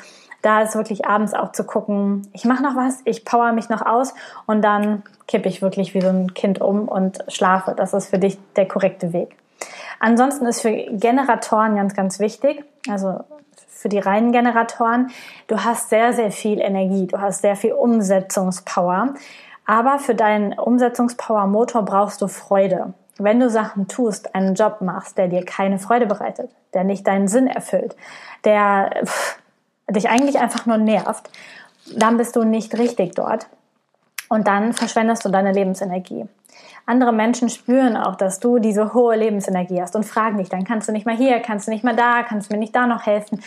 da 0.43 0.61
ist 0.61 0.75
wirklich 0.75 1.07
abends 1.07 1.33
auch 1.33 1.53
zu 1.53 1.65
gucken, 1.65 2.29
ich 2.35 2.45
mache 2.45 2.63
noch 2.63 2.77
was, 2.77 3.01
ich 3.07 3.25
power 3.25 3.53
mich 3.53 3.71
noch 3.71 3.81
aus 3.81 4.13
und 4.47 4.63
dann 4.63 5.03
kippe 5.27 5.49
ich 5.49 5.63
wirklich 5.63 5.95
wie 5.95 6.03
so 6.03 6.09
ein 6.09 6.35
Kind 6.35 6.61
um 6.61 6.87
und 6.87 7.25
schlafe. 7.29 7.75
Das 7.75 7.95
ist 7.95 8.09
für 8.09 8.19
dich 8.19 8.37
der 8.55 8.69
korrekte 8.69 9.15
Weg. 9.15 9.37
Ansonsten 10.01 10.45
ist 10.45 10.61
für 10.61 10.71
Generatoren 10.71 11.77
ganz, 11.77 11.95
ganz 11.95 12.19
wichtig, 12.21 12.63
also 12.91 13.21
für 13.85 13.91
die 13.91 13.99
reinen 13.99 14.33
Generatoren, 14.33 15.11
du 15.47 15.63
hast 15.63 15.91
sehr, 15.91 16.15
sehr 16.15 16.31
viel 16.31 16.59
Energie, 16.59 17.07
du 17.07 17.21
hast 17.21 17.43
sehr 17.43 17.55
viel 17.55 17.75
Umsetzungspower. 17.75 19.13
Aber 19.67 19.99
für 19.99 20.15
deinen 20.15 20.59
Umsetzungspower-Motor 20.59 21.83
brauchst 21.83 22.23
du 22.23 22.29
Freude. 22.29 22.95
Wenn 23.19 23.41
du 23.41 23.51
Sachen 23.51 23.87
tust, 23.87 24.35
einen 24.35 24.55
Job 24.55 24.81
machst, 24.81 25.19
der 25.19 25.29
dir 25.29 25.45
keine 25.45 25.79
Freude 25.79 26.07
bereitet, 26.07 26.51
der 26.73 26.85
nicht 26.85 27.07
deinen 27.07 27.29
Sinn 27.29 27.47
erfüllt, 27.47 27.95
der 28.47 29.03
pff, 29.05 29.39
dich 29.91 30.09
eigentlich 30.09 30.39
einfach 30.39 30.65
nur 30.65 30.79
nervt, 30.79 31.29
dann 31.95 32.17
bist 32.17 32.37
du 32.37 32.45
nicht 32.45 32.79
richtig 32.79 33.15
dort. 33.15 33.49
Und 34.31 34.49
dann 34.49 34.73
verschwendest 34.73 35.27
du 35.27 35.29
deine 35.29 35.53
Lebensenergie. 35.53 36.27
Andere 36.87 37.13
Menschen 37.13 37.49
spüren 37.49 37.97
auch, 37.97 38.15
dass 38.17 38.41
du 38.41 38.59
diese 38.59 38.93
hohe 38.93 39.17
Lebensenergie 39.17 39.81
hast 39.81 39.97
und 39.97 40.05
fragen 40.05 40.37
dich, 40.37 40.51
dann 40.51 40.65
kannst 40.65 40.87
du 40.87 40.93
nicht 40.93 41.07
mal 41.07 41.17
hier, 41.17 41.41
kannst 41.41 41.67
du 41.67 41.71
nicht 41.71 41.83
mal 41.83 41.97
da, 41.97 42.23
kannst 42.23 42.51
du 42.51 42.55
mir 42.55 42.61
nicht 42.61 42.77
da 42.77 42.87
noch 42.87 43.07
helfen. 43.07 43.43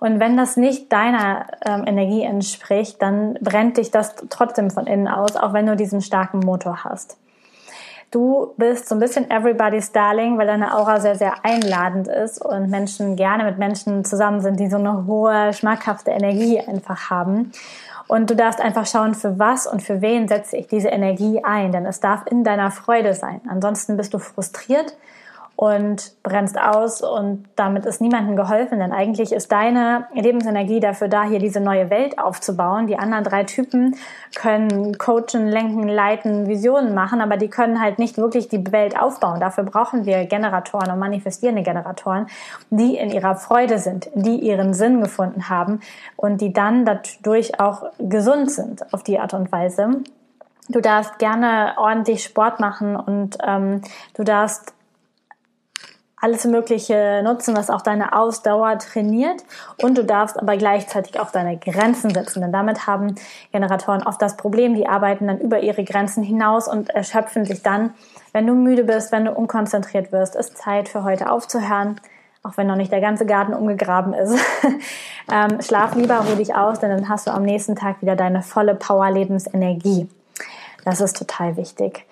Und 0.00 0.18
wenn 0.18 0.36
das 0.36 0.56
nicht 0.56 0.90
deiner 0.90 1.46
ähm, 1.64 1.84
Energie 1.86 2.22
entspricht, 2.22 3.00
dann 3.02 3.34
brennt 3.34 3.76
dich 3.76 3.90
das 3.90 4.14
trotzdem 4.30 4.70
von 4.70 4.86
innen 4.86 5.06
aus, 5.06 5.36
auch 5.36 5.52
wenn 5.52 5.66
du 5.66 5.76
diesen 5.76 6.00
starken 6.00 6.40
Motor 6.40 6.84
hast. 6.84 7.18
Du 8.10 8.54
bist 8.56 8.88
so 8.88 8.96
ein 8.96 8.98
bisschen 8.98 9.30
everybody's 9.30 9.92
darling, 9.92 10.36
weil 10.36 10.46
deine 10.46 10.74
Aura 10.74 10.98
sehr, 10.98 11.14
sehr 11.14 11.44
einladend 11.44 12.08
ist 12.08 12.44
und 12.44 12.68
Menschen 12.68 13.14
gerne 13.14 13.44
mit 13.44 13.58
Menschen 13.58 14.04
zusammen 14.04 14.40
sind, 14.40 14.58
die 14.58 14.68
so 14.68 14.78
eine 14.78 15.06
hohe, 15.06 15.52
schmackhafte 15.52 16.10
Energie 16.10 16.58
einfach 16.58 17.10
haben. 17.10 17.52
Und 18.08 18.28
du 18.28 18.34
darfst 18.34 18.60
einfach 18.60 18.86
schauen, 18.86 19.14
für 19.14 19.38
was 19.38 19.68
und 19.68 19.82
für 19.82 20.00
wen 20.00 20.26
setze 20.26 20.56
ich 20.56 20.66
diese 20.66 20.88
Energie 20.88 21.44
ein, 21.44 21.70
denn 21.70 21.86
es 21.86 22.00
darf 22.00 22.22
in 22.28 22.42
deiner 22.42 22.72
Freude 22.72 23.14
sein. 23.14 23.40
Ansonsten 23.48 23.96
bist 23.96 24.12
du 24.12 24.18
frustriert 24.18 24.96
und 25.60 26.14
brennst 26.22 26.58
aus 26.58 27.02
und 27.02 27.44
damit 27.54 27.84
ist 27.84 28.00
niemandem 28.00 28.34
geholfen, 28.34 28.78
denn 28.78 28.92
eigentlich 28.92 29.30
ist 29.30 29.52
deine 29.52 30.06
Lebensenergie 30.14 30.80
dafür 30.80 31.08
da, 31.08 31.24
hier 31.24 31.38
diese 31.38 31.60
neue 31.60 31.90
Welt 31.90 32.18
aufzubauen. 32.18 32.86
Die 32.86 32.98
anderen 32.98 33.24
drei 33.24 33.44
Typen 33.44 33.94
können 34.34 34.96
coachen, 34.96 35.48
lenken, 35.48 35.86
leiten, 35.86 36.48
Visionen 36.48 36.94
machen, 36.94 37.20
aber 37.20 37.36
die 37.36 37.48
können 37.48 37.78
halt 37.78 37.98
nicht 37.98 38.16
wirklich 38.16 38.48
die 38.48 38.72
Welt 38.72 38.98
aufbauen. 38.98 39.38
Dafür 39.38 39.64
brauchen 39.64 40.06
wir 40.06 40.24
Generatoren 40.24 40.90
und 40.92 40.98
manifestierende 40.98 41.62
Generatoren, 41.62 42.28
die 42.70 42.96
in 42.96 43.10
ihrer 43.10 43.36
Freude 43.36 43.78
sind, 43.78 44.08
die 44.14 44.36
ihren 44.36 44.72
Sinn 44.72 45.02
gefunden 45.02 45.50
haben 45.50 45.80
und 46.16 46.40
die 46.40 46.54
dann 46.54 46.86
dadurch 46.86 47.60
auch 47.60 47.82
gesund 47.98 48.50
sind 48.50 48.94
auf 48.94 49.02
die 49.02 49.20
Art 49.20 49.34
und 49.34 49.52
Weise. 49.52 49.90
Du 50.70 50.80
darfst 50.80 51.18
gerne 51.18 51.74
ordentlich 51.76 52.24
Sport 52.24 52.60
machen 52.60 52.96
und 52.96 53.36
ähm, 53.46 53.82
du 54.14 54.24
darfst 54.24 54.72
alles 56.20 56.44
Mögliche 56.44 57.22
nutzen, 57.24 57.56
was 57.56 57.70
auch 57.70 57.80
deine 57.80 58.12
Ausdauer 58.12 58.78
trainiert. 58.78 59.42
Und 59.82 59.96
du 59.96 60.04
darfst 60.04 60.38
aber 60.38 60.56
gleichzeitig 60.56 61.18
auch 61.18 61.30
deine 61.30 61.56
Grenzen 61.56 62.12
setzen. 62.12 62.42
Denn 62.42 62.52
damit 62.52 62.86
haben 62.86 63.14
Generatoren 63.52 64.02
oft 64.02 64.20
das 64.20 64.36
Problem, 64.36 64.74
die 64.74 64.86
arbeiten 64.86 65.26
dann 65.26 65.38
über 65.38 65.60
ihre 65.60 65.84
Grenzen 65.84 66.22
hinaus 66.22 66.68
und 66.68 66.90
erschöpfen 66.90 67.44
sich 67.44 67.62
dann. 67.62 67.94
Wenn 68.32 68.46
du 68.46 68.54
müde 68.54 68.84
bist, 68.84 69.12
wenn 69.12 69.24
du 69.24 69.32
unkonzentriert 69.32 70.12
wirst, 70.12 70.36
ist 70.36 70.58
Zeit 70.58 70.88
für 70.88 71.04
heute 71.04 71.30
aufzuhören. 71.30 72.00
Auch 72.42 72.56
wenn 72.56 72.66
noch 72.66 72.76
nicht 72.76 72.92
der 72.92 73.02
ganze 73.02 73.26
Garten 73.26 73.52
umgegraben 73.52 74.14
ist. 74.14 74.34
ähm, 75.32 75.60
schlaf 75.60 75.94
lieber, 75.94 76.20
ruh 76.20 76.36
dich 76.36 76.54
aus, 76.54 76.80
denn 76.80 76.90
dann 76.90 77.08
hast 77.08 77.26
du 77.26 77.32
am 77.32 77.42
nächsten 77.42 77.76
Tag 77.76 78.00
wieder 78.00 78.16
deine 78.16 78.42
volle 78.42 78.74
Power-Lebensenergie. 78.74 80.08
Das 80.84 81.02
ist 81.02 81.18
total 81.18 81.56
wichtig. 81.56 82.06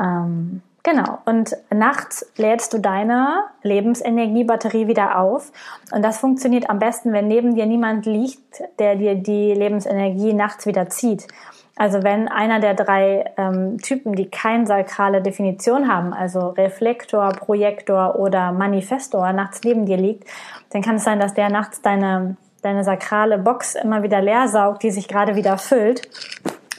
Ähm, 0.00 0.62
Genau. 0.84 1.18
Und 1.26 1.56
nachts 1.72 2.26
lädst 2.36 2.72
du 2.72 2.78
deine 2.78 3.44
Lebensenergiebatterie 3.62 4.88
wieder 4.88 5.18
auf. 5.18 5.52
Und 5.92 6.02
das 6.02 6.18
funktioniert 6.18 6.68
am 6.70 6.80
besten, 6.80 7.12
wenn 7.12 7.28
neben 7.28 7.54
dir 7.54 7.66
niemand 7.66 8.04
liegt, 8.04 8.62
der 8.80 8.96
dir 8.96 9.14
die 9.14 9.54
Lebensenergie 9.54 10.32
nachts 10.32 10.66
wieder 10.66 10.88
zieht. 10.88 11.28
Also 11.76 12.02
wenn 12.02 12.28
einer 12.28 12.60
der 12.60 12.74
drei 12.74 13.32
ähm, 13.38 13.78
Typen, 13.78 14.14
die 14.14 14.28
keine 14.28 14.66
sakrale 14.66 15.22
Definition 15.22 15.90
haben, 15.90 16.12
also 16.12 16.48
Reflektor, 16.48 17.28
Projektor 17.30 18.16
oder 18.16 18.52
Manifestor, 18.52 19.32
nachts 19.32 19.60
neben 19.64 19.86
dir 19.86 19.96
liegt, 19.96 20.24
dann 20.70 20.82
kann 20.82 20.96
es 20.96 21.04
sein, 21.04 21.20
dass 21.20 21.32
der 21.32 21.48
nachts 21.48 21.80
deine, 21.80 22.36
deine 22.60 22.84
sakrale 22.84 23.38
Box 23.38 23.76
immer 23.76 24.02
wieder 24.02 24.20
leer 24.20 24.48
saugt, 24.48 24.82
die 24.82 24.90
sich 24.90 25.08
gerade 25.08 25.36
wieder 25.36 25.58
füllt 25.58 26.08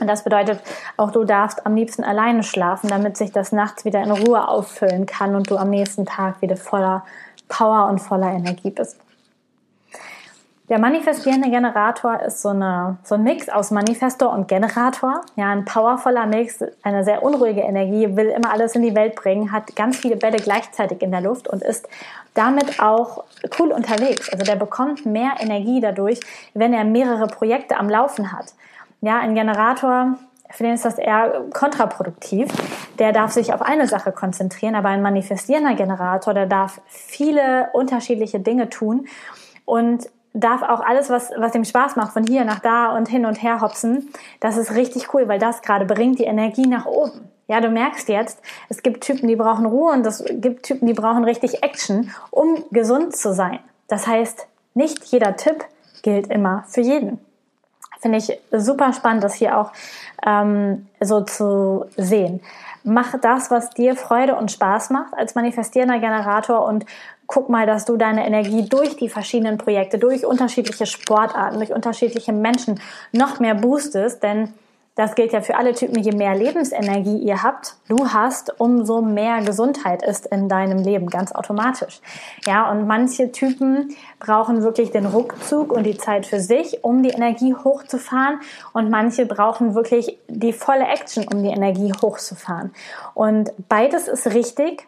und 0.03 0.07
das 0.07 0.25
bedeutet, 0.25 0.59
auch 0.97 1.11
du 1.11 1.23
darfst 1.23 1.65
am 1.65 1.75
liebsten 1.75 2.03
alleine 2.03 2.43
schlafen, 2.43 2.89
damit 2.89 3.15
sich 3.15 3.31
das 3.31 3.53
nachts 3.53 3.85
wieder 3.85 4.03
in 4.03 4.11
Ruhe 4.11 4.47
auffüllen 4.47 5.05
kann 5.05 5.33
und 5.33 5.49
du 5.49 5.55
am 5.55 5.69
nächsten 5.69 6.05
Tag 6.05 6.41
wieder 6.41 6.57
voller 6.57 7.05
Power 7.47 7.87
und 7.87 7.99
voller 7.99 8.31
Energie 8.31 8.69
bist. 8.69 8.99
Der 10.67 10.79
manifestierende 10.79 11.49
Generator 11.49 12.21
ist 12.21 12.41
so, 12.41 12.49
eine, 12.49 12.97
so 13.03 13.15
ein 13.15 13.23
Mix 13.23 13.47
aus 13.47 13.71
Manifestor 13.71 14.33
und 14.33 14.47
Generator. 14.47 15.21
Ja, 15.37 15.51
ein 15.51 15.63
powervoller 15.63 16.25
Mix, 16.25 16.63
eine 16.81 17.03
sehr 17.03 17.23
unruhige 17.23 17.61
Energie, 17.61 18.15
will 18.15 18.27
immer 18.27 18.51
alles 18.51 18.75
in 18.75 18.81
die 18.81 18.95
Welt 18.95 19.15
bringen, 19.15 19.51
hat 19.51 19.75
ganz 19.75 19.97
viele 19.97 20.17
Bälle 20.17 20.37
gleichzeitig 20.37 21.01
in 21.01 21.11
der 21.11 21.21
Luft 21.21 21.47
und 21.47 21.61
ist 21.63 21.87
damit 22.33 22.81
auch 22.81 23.23
cool 23.59 23.71
unterwegs. 23.71 24.29
Also 24.29 24.43
der 24.43 24.55
bekommt 24.55 25.05
mehr 25.05 25.33
Energie 25.39 25.79
dadurch, 25.79 26.19
wenn 26.53 26.73
er 26.73 26.83
mehrere 26.83 27.27
Projekte 27.27 27.77
am 27.77 27.89
Laufen 27.89 28.33
hat. 28.33 28.53
Ja, 29.03 29.19
ein 29.19 29.35
Generator, 29.35 30.17
für 30.49 30.63
den 30.63 30.75
ist 30.75 30.85
das 30.85 30.97
eher 30.97 31.43
kontraproduktiv. 31.53 32.47
Der 32.99 33.11
darf 33.11 33.33
sich 33.33 33.53
auf 33.53 33.61
eine 33.61 33.85
Sache 33.85 34.13
konzentrieren, 34.13 34.75
aber 34.75 34.87
ein 34.87 35.01
manifestierender 35.01 35.75
Generator, 35.75 36.33
der 36.33 36.45
darf 36.45 36.79
viele 36.87 37.67
unterschiedliche 37.73 38.39
Dinge 38.39 38.69
tun 38.69 39.07
und 39.65 40.09
darf 40.31 40.61
auch 40.61 40.79
alles, 40.79 41.09
was, 41.09 41.31
was 41.35 41.53
ihm 41.53 41.65
Spaß 41.65 41.97
macht, 41.97 42.13
von 42.13 42.25
hier 42.25 42.45
nach 42.45 42.59
da 42.59 42.95
und 42.95 43.09
hin 43.09 43.25
und 43.25 43.43
her 43.43 43.59
hopsen. 43.59 44.09
Das 44.39 44.55
ist 44.55 44.73
richtig 44.73 45.13
cool, 45.13 45.27
weil 45.27 45.37
das 45.37 45.61
gerade 45.61 45.83
bringt 45.83 46.19
die 46.19 46.23
Energie 46.23 46.65
nach 46.65 46.85
oben. 46.85 47.27
Ja, 47.49 47.59
du 47.59 47.67
merkst 47.67 48.07
jetzt, 48.07 48.41
es 48.69 48.83
gibt 48.83 49.03
Typen, 49.03 49.27
die 49.27 49.35
brauchen 49.35 49.65
Ruhe 49.65 49.91
und 49.91 50.07
es 50.07 50.23
gibt 50.29 50.63
Typen, 50.63 50.87
die 50.87 50.93
brauchen 50.93 51.25
richtig 51.25 51.61
Action, 51.61 52.09
um 52.31 52.63
gesund 52.71 53.13
zu 53.17 53.33
sein. 53.33 53.59
Das 53.89 54.07
heißt, 54.07 54.47
nicht 54.75 55.03
jeder 55.03 55.35
Tipp 55.35 55.65
gilt 56.03 56.27
immer 56.27 56.63
für 56.69 56.79
jeden. 56.79 57.19
Finde 58.03 58.17
ich 58.17 58.37
super 58.51 58.91
spannend, 58.91 59.23
das 59.23 59.33
hier 59.33 59.57
auch 59.57 59.71
ähm, 60.25 60.87
so 60.99 61.21
zu 61.21 61.85
sehen. 61.95 62.41
Mach 62.83 63.17
das, 63.19 63.49
was 63.49 63.69
dir 63.69 63.95
Freude 63.95 64.35
und 64.35 64.51
Spaß 64.51 64.89
macht 64.89 65.13
als 65.13 65.35
manifestierender 65.35 65.99
Generator 65.99 66.65
und 66.65 66.85
guck 67.27 67.47
mal, 67.47 67.65
dass 67.65 67.85
du 67.85 67.95
deine 67.95 68.27
Energie 68.27 68.67
durch 68.67 68.97
die 68.97 69.07
verschiedenen 69.07 69.57
Projekte, 69.57 69.97
durch 69.97 70.25
unterschiedliche 70.25 70.85
Sportarten, 70.85 71.59
durch 71.59 71.71
unterschiedliche 71.71 72.33
Menschen 72.33 72.81
noch 73.13 73.39
mehr 73.39 73.55
boostest, 73.55 74.21
denn 74.21 74.53
das 74.95 75.15
gilt 75.15 75.34
ja 75.34 75.41
für 75.41 75.56
alle 75.56 75.73
Typen. 75.73 76.01
Je 76.01 76.12
mehr 76.12 76.36
Lebensenergie 76.36 77.17
ihr 77.17 77.41
habt, 77.41 77.75
du 77.88 78.10
hast, 78.10 78.60
umso 78.60 79.01
mehr 79.01 79.41
Gesundheit 79.41 80.03
ist 80.03 80.27
in 80.27 80.49
deinem 80.49 80.77
Leben, 80.77 81.08
ganz 81.08 81.32
automatisch. 81.32 81.99
Ja, 82.45 82.69
und 82.69 82.86
manche 82.86 83.32
Typen 83.32 83.95
brauchen 84.19 84.62
wirklich 84.62 84.91
den 84.91 85.08
Ruckzug 85.08 85.71
und 85.71 85.84
die 85.84 85.97
Zeit 85.97 86.25
für 86.27 86.39
sich, 86.39 86.84
um 86.84 87.01
die 87.01 87.10
Energie 87.10 87.56
hochzufahren. 87.56 88.39
Und 88.73 88.91
manche 88.91 89.25
brauchen 89.25 89.73
wirklich 89.73 90.19
die 90.27 90.53
volle 90.53 90.86
Action, 90.86 91.25
um 91.27 91.41
die 91.41 91.49
Energie 91.49 91.91
hochzufahren. 92.01 92.71
Und 93.15 93.51
beides 93.67 94.08
ist 94.08 94.27
richtig 94.27 94.88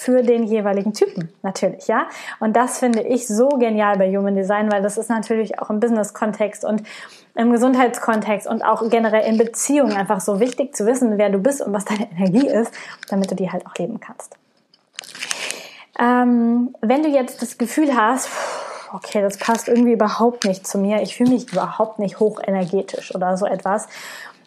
für 0.00 0.22
den 0.22 0.44
jeweiligen 0.44 0.94
Typen 0.94 1.28
natürlich, 1.42 1.86
ja. 1.86 2.08
Und 2.38 2.56
das 2.56 2.78
finde 2.78 3.02
ich 3.02 3.28
so 3.28 3.50
genial 3.50 3.98
bei 3.98 4.08
Human 4.08 4.34
Design, 4.34 4.72
weil 4.72 4.80
das 4.80 4.96
ist 4.96 5.10
natürlich 5.10 5.58
auch 5.58 5.68
im 5.68 5.78
Business-Kontext 5.78 6.64
und 6.64 6.82
im 7.34 7.52
Gesundheitskontext 7.52 8.46
und 8.46 8.62
auch 8.62 8.88
generell 8.88 9.30
in 9.30 9.36
Beziehungen 9.36 9.92
einfach 9.92 10.22
so 10.22 10.40
wichtig 10.40 10.74
zu 10.74 10.86
wissen, 10.86 11.18
wer 11.18 11.28
du 11.28 11.38
bist 11.38 11.60
und 11.60 11.74
was 11.74 11.84
deine 11.84 12.10
Energie 12.12 12.48
ist, 12.48 12.72
damit 13.10 13.30
du 13.30 13.34
die 13.34 13.52
halt 13.52 13.66
auch 13.66 13.74
leben 13.74 14.00
kannst. 14.00 14.36
Ähm, 15.98 16.74
wenn 16.80 17.02
du 17.02 17.10
jetzt 17.10 17.42
das 17.42 17.58
Gefühl 17.58 17.94
hast, 17.94 18.30
okay, 18.94 19.20
das 19.20 19.36
passt 19.36 19.68
irgendwie 19.68 19.92
überhaupt 19.92 20.46
nicht 20.46 20.66
zu 20.66 20.78
mir, 20.78 21.02
ich 21.02 21.14
fühle 21.14 21.32
mich 21.32 21.52
überhaupt 21.52 21.98
nicht 21.98 22.20
hochenergetisch 22.20 23.14
oder 23.14 23.36
so 23.36 23.44
etwas 23.44 23.86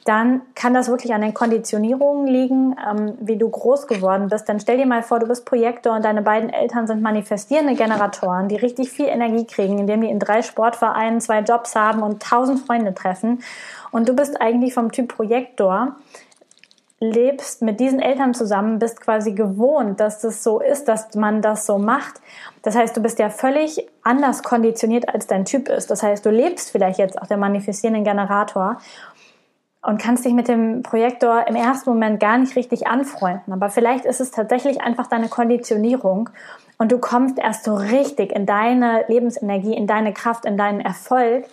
dann 0.05 0.41
kann 0.55 0.73
das 0.73 0.89
wirklich 0.89 1.13
an 1.13 1.21
den 1.21 1.33
Konditionierungen 1.33 2.27
liegen, 2.27 2.75
ähm, 2.85 3.13
wie 3.21 3.37
du 3.37 3.49
groß 3.49 3.87
geworden 3.87 4.27
bist. 4.29 4.49
Dann 4.49 4.59
stell 4.59 4.77
dir 4.77 4.85
mal 4.85 5.03
vor, 5.03 5.19
du 5.19 5.27
bist 5.27 5.45
Projektor 5.45 5.95
und 5.95 6.03
deine 6.03 6.21
beiden 6.21 6.49
Eltern 6.49 6.87
sind 6.87 7.01
manifestierende 7.01 7.75
Generatoren, 7.75 8.49
die 8.49 8.55
richtig 8.55 8.89
viel 8.89 9.07
Energie 9.07 9.45
kriegen, 9.45 9.79
indem 9.79 10.01
die 10.01 10.09
in 10.09 10.19
drei 10.19 10.41
Sportvereinen 10.41 11.21
zwei 11.21 11.39
Jobs 11.39 11.75
haben 11.75 12.03
und 12.03 12.21
tausend 12.21 12.59
Freunde 12.59 12.93
treffen. 12.93 13.41
Und 13.91 14.09
du 14.09 14.13
bist 14.13 14.41
eigentlich 14.41 14.73
vom 14.73 14.91
Typ 14.91 15.07
Projektor, 15.07 15.95
lebst 16.99 17.61
mit 17.61 17.79
diesen 17.79 17.99
Eltern 17.99 18.33
zusammen, 18.33 18.79
bist 18.79 19.01
quasi 19.01 19.33
gewohnt, 19.33 19.99
dass 19.99 20.19
das 20.19 20.43
so 20.43 20.59
ist, 20.59 20.87
dass 20.87 21.13
man 21.15 21.41
das 21.41 21.65
so 21.65 21.77
macht. 21.77 22.21
Das 22.61 22.75
heißt, 22.75 22.95
du 22.95 23.01
bist 23.01 23.19
ja 23.19 23.29
völlig 23.29 23.87
anders 24.03 24.41
konditioniert, 24.41 25.09
als 25.13 25.27
dein 25.27 25.43
Typ 25.43 25.67
ist. 25.67 25.91
Das 25.91 26.01
heißt, 26.01 26.25
du 26.25 26.29
lebst 26.29 26.71
vielleicht 26.71 26.99
jetzt 26.99 27.21
auch 27.21 27.27
der 27.27 27.37
manifestierende 27.37 28.03
Generator 28.03 28.77
und 29.83 30.01
kannst 30.01 30.23
dich 30.23 30.33
mit 30.33 30.47
dem 30.47 30.81
Projektor 30.81 31.45
im 31.47 31.55
ersten 31.55 31.89
Moment 31.89 32.19
gar 32.19 32.37
nicht 32.37 32.55
richtig 32.55 32.87
anfreunden. 32.87 33.51
Aber 33.53 33.69
vielleicht 33.69 34.05
ist 34.05 34.21
es 34.21 34.31
tatsächlich 34.31 34.81
einfach 34.81 35.07
deine 35.07 35.27
Konditionierung 35.27 36.29
und 36.77 36.91
du 36.91 36.97
kommst 36.97 37.37
erst 37.37 37.65
so 37.65 37.75
richtig 37.75 38.31
in 38.31 38.45
deine 38.45 39.03
Lebensenergie, 39.07 39.75
in 39.75 39.85
deine 39.85 40.13
Kraft, 40.13 40.45
in 40.45 40.57
deinen 40.57 40.79
Erfolg, 40.79 41.45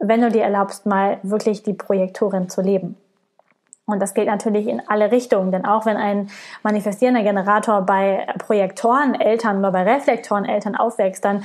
wenn 0.00 0.20
du 0.20 0.30
dir 0.30 0.42
erlaubst, 0.42 0.86
mal 0.86 1.18
wirklich 1.22 1.62
die 1.62 1.74
Projektorin 1.74 2.48
zu 2.48 2.60
leben. 2.60 2.96
Und 3.86 4.00
das 4.00 4.14
gilt 4.14 4.26
natürlich 4.26 4.66
in 4.66 4.82
alle 4.88 5.12
Richtungen, 5.12 5.52
denn 5.52 5.64
auch 5.64 5.86
wenn 5.86 5.96
ein 5.96 6.30
manifestierender 6.62 7.22
Generator 7.22 7.82
bei 7.82 8.26
Projektoreneltern 8.38 9.58
oder 9.58 9.72
bei 9.72 9.82
Reflektoreneltern 9.82 10.76
aufwächst, 10.76 11.24
dann 11.24 11.44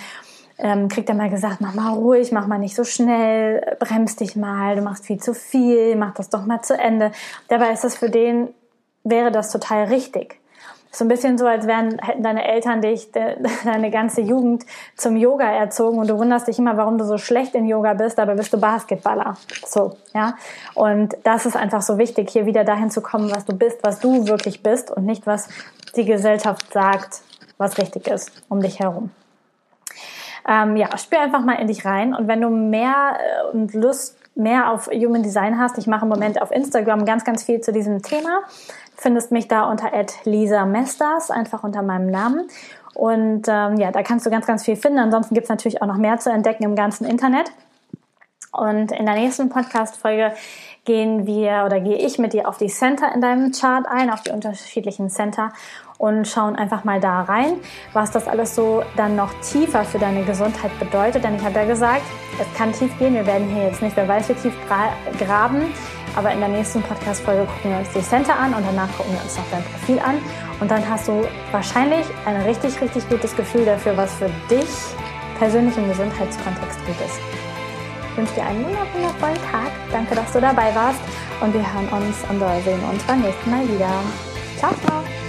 ähm, 0.60 0.88
kriegt 0.88 1.10
er 1.10 1.15
mal 1.15 1.30
gesagt, 1.30 1.62
mach 1.62 1.74
mal 1.74 1.93
ruhig, 1.93 2.32
mach 2.32 2.48
mal 2.48 2.58
nicht 2.58 2.76
so 2.76 2.84
schnell, 2.84 3.78
bremst 3.80 4.20
dich 4.20 4.36
mal, 4.36 4.76
du 4.76 4.82
machst 4.82 5.06
viel 5.06 5.20
zu 5.20 5.34
viel, 5.34 5.96
mach 5.96 6.13
das 6.13 6.30
doch 6.30 6.46
mal 6.46 6.62
zu 6.62 6.78
Ende. 6.78 7.12
Dabei 7.48 7.72
ist 7.72 7.84
das 7.84 7.96
für 7.96 8.10
den, 8.10 8.50
wäre 9.04 9.32
das 9.32 9.52
total 9.52 9.86
richtig. 9.86 10.39
So 10.89 11.06
ein 11.06 11.10
bisschen 11.10 11.38
so, 11.38 11.46
als 11.46 11.67
wären, 11.67 12.00
hätten 12.00 12.24
deine 12.24 12.48
Eltern 12.48 12.82
dich 12.82 13.12
de, 13.12 13.36
deine 13.65 13.91
ganze 13.91 14.22
Jugend 14.22 14.65
zum 14.96 15.15
Yoga 15.15 15.46
erzogen 15.46 16.00
und 16.00 16.10
du 16.10 16.17
wunderst 16.17 16.48
dich 16.48 16.58
immer, 16.58 16.76
warum 16.78 16.98
du 16.98 17.06
so 17.06 17.17
schlecht 17.17 17.54
in 17.54 17.67
Yoga 17.67 17.93
bist, 17.93 18.17
aber 18.20 18.36
bist 18.36 18.52
du 18.54 18.60
Basketballer. 18.60 19.36
So, 19.67 19.98
ja. 20.15 20.36
Und 20.74 21.15
das 21.24 21.46
ist 21.46 21.56
einfach 21.56 21.84
so 21.84 21.98
wichtig, 22.00 22.32
hier 22.32 22.46
wieder 22.48 22.63
dahin 22.63 22.89
zu 22.89 23.02
kommen, 23.02 23.30
was 23.30 23.46
du 23.46 23.56
bist, 23.56 23.78
was 23.84 24.00
du 24.00 24.28
wirklich 24.28 24.63
bist 24.63 24.89
und 24.89 25.06
nicht, 25.06 25.28
was 25.28 25.50
die 25.96 26.06
Gesellschaft 26.06 26.74
sagt, 26.74 27.22
was 27.58 27.78
richtig 27.78 28.08
ist 28.08 28.32
um 28.50 28.62
dich 28.62 28.80
herum. 28.80 29.12
Ähm, 30.47 30.77
ja, 30.77 30.97
spür 30.97 31.19
einfach 31.19 31.43
mal 31.43 31.55
in 31.55 31.67
dich 31.67 31.83
rein 31.83 32.15
und 32.15 32.27
wenn 32.27 32.41
du 32.41 32.49
mehr 32.49 33.17
äh, 33.19 33.55
und 33.55 33.73
Lust 33.73 34.17
mehr 34.38 34.71
auf 34.71 34.88
Human 34.88 35.23
Design 35.23 35.60
hast, 35.60 35.77
ich 35.77 35.88
mache 35.88 36.03
im 36.03 36.10
Moment 36.10 36.41
auf 36.41 36.51
Instagram 36.51 37.05
ganz, 37.05 37.25
ganz 37.25 37.43
viel 37.43 37.60
zu 37.60 37.71
diesem 37.71 38.01
Thema. 38.01 38.41
Findest 38.95 39.31
mich 39.31 39.47
da 39.47 39.69
unter 39.69 39.91
Lisa 40.23 40.65
Mesters, 40.65 41.31
einfach 41.31 41.63
unter 41.63 41.81
meinem 41.81 42.10
Namen. 42.10 42.47
Und 42.93 43.47
ähm, 43.47 43.77
ja, 43.77 43.91
da 43.91 44.03
kannst 44.03 44.25
du 44.25 44.29
ganz, 44.29 44.47
ganz 44.47 44.63
viel 44.63 44.75
finden. 44.75 44.99
Ansonsten 44.99 45.36
gibt 45.36 45.45
es 45.45 45.49
natürlich 45.49 45.81
auch 45.81 45.88
noch 45.88 45.97
mehr 45.97 46.17
zu 46.17 46.31
entdecken 46.31 46.63
im 46.63 46.75
ganzen 46.75 47.05
Internet. 47.05 47.51
Und 48.51 48.91
in 48.91 49.05
der 49.05 49.15
nächsten 49.15 49.49
Podcast-Folge 49.49 50.33
gehen 50.86 51.27
wir 51.27 51.63
oder 51.65 51.79
gehe 51.79 51.97
ich 51.97 52.17
mit 52.17 52.33
dir 52.33 52.47
auf 52.47 52.57
die 52.57 52.69
Center 52.69 53.13
in 53.13 53.21
deinem 53.21 53.51
Chart 53.51 53.86
ein, 53.88 54.10
auf 54.10 54.21
die 54.21 54.31
unterschiedlichen 54.31 55.10
Center 55.10 55.51
und 55.97 56.27
schauen 56.27 56.55
einfach 56.55 56.83
mal 56.83 56.99
da 56.99 57.21
rein, 57.21 57.53
was 57.93 58.12
das 58.12 58.27
alles 58.27 58.55
so 58.55 58.83
dann 58.95 59.15
noch 59.15 59.33
tiefer 59.41 59.83
für 59.83 59.99
deine 59.99 60.23
Gesundheit 60.23 60.77
bedeutet. 60.79 61.23
Denn 61.23 61.36
ich 61.36 61.43
habe 61.43 61.55
ja 61.55 61.65
gesagt, 61.65 62.03
es 62.39 62.57
kann 62.57 62.71
tief 62.71 62.97
gehen. 62.99 63.13
Wir 63.13 63.25
werden 63.25 63.47
hier 63.49 63.65
jetzt 63.65 63.81
nicht, 63.81 63.95
wer 63.95 64.07
weiß, 64.07 64.29
wie 64.29 64.33
tief 64.33 64.53
graben. 65.19 65.73
Aber 66.15 66.31
in 66.31 66.39
der 66.39 66.49
nächsten 66.49 66.81
Podcast-Folge 66.81 67.45
gucken 67.45 67.71
wir 67.71 67.77
uns 67.79 67.89
die 67.91 68.01
Center 68.01 68.36
an 68.36 68.53
und 68.53 68.65
danach 68.65 68.91
gucken 68.97 69.13
wir 69.13 69.21
uns 69.21 69.38
noch 69.38 69.45
dein 69.51 69.63
Profil 69.63 69.99
an. 69.99 70.17
Und 70.60 70.71
dann 70.71 70.88
hast 70.89 71.07
du 71.07 71.23
wahrscheinlich 71.51 72.05
ein 72.25 72.41
richtig, 72.41 72.79
richtig 72.81 73.07
gutes 73.10 73.36
Gefühl 73.36 73.65
dafür, 73.65 73.95
was 73.95 74.13
für 74.15 74.29
dich 74.49 74.69
persönlich 75.38 75.77
im 75.77 75.88
Gesundheitskontext 75.88 76.79
gut 76.86 76.95
ist. 77.05 77.19
Ich 78.12 78.17
wünsche 78.17 78.33
dir 78.33 78.45
einen 78.45 78.65
wundervollen 78.65 79.38
Tag. 79.51 79.71
Danke, 79.91 80.15
dass 80.15 80.31
du 80.33 80.41
dabei 80.41 80.73
warst. 80.73 80.99
Und 81.39 81.53
wir 81.53 81.62
hören 81.62 81.88
uns 81.89 82.17
und 82.29 82.39
sehen 82.63 82.83
uns 82.91 83.03
beim 83.03 83.21
nächsten 83.21 83.51
Mal 83.51 83.67
wieder. 83.67 83.91
Ciao, 84.57 84.73
ciao. 84.86 85.27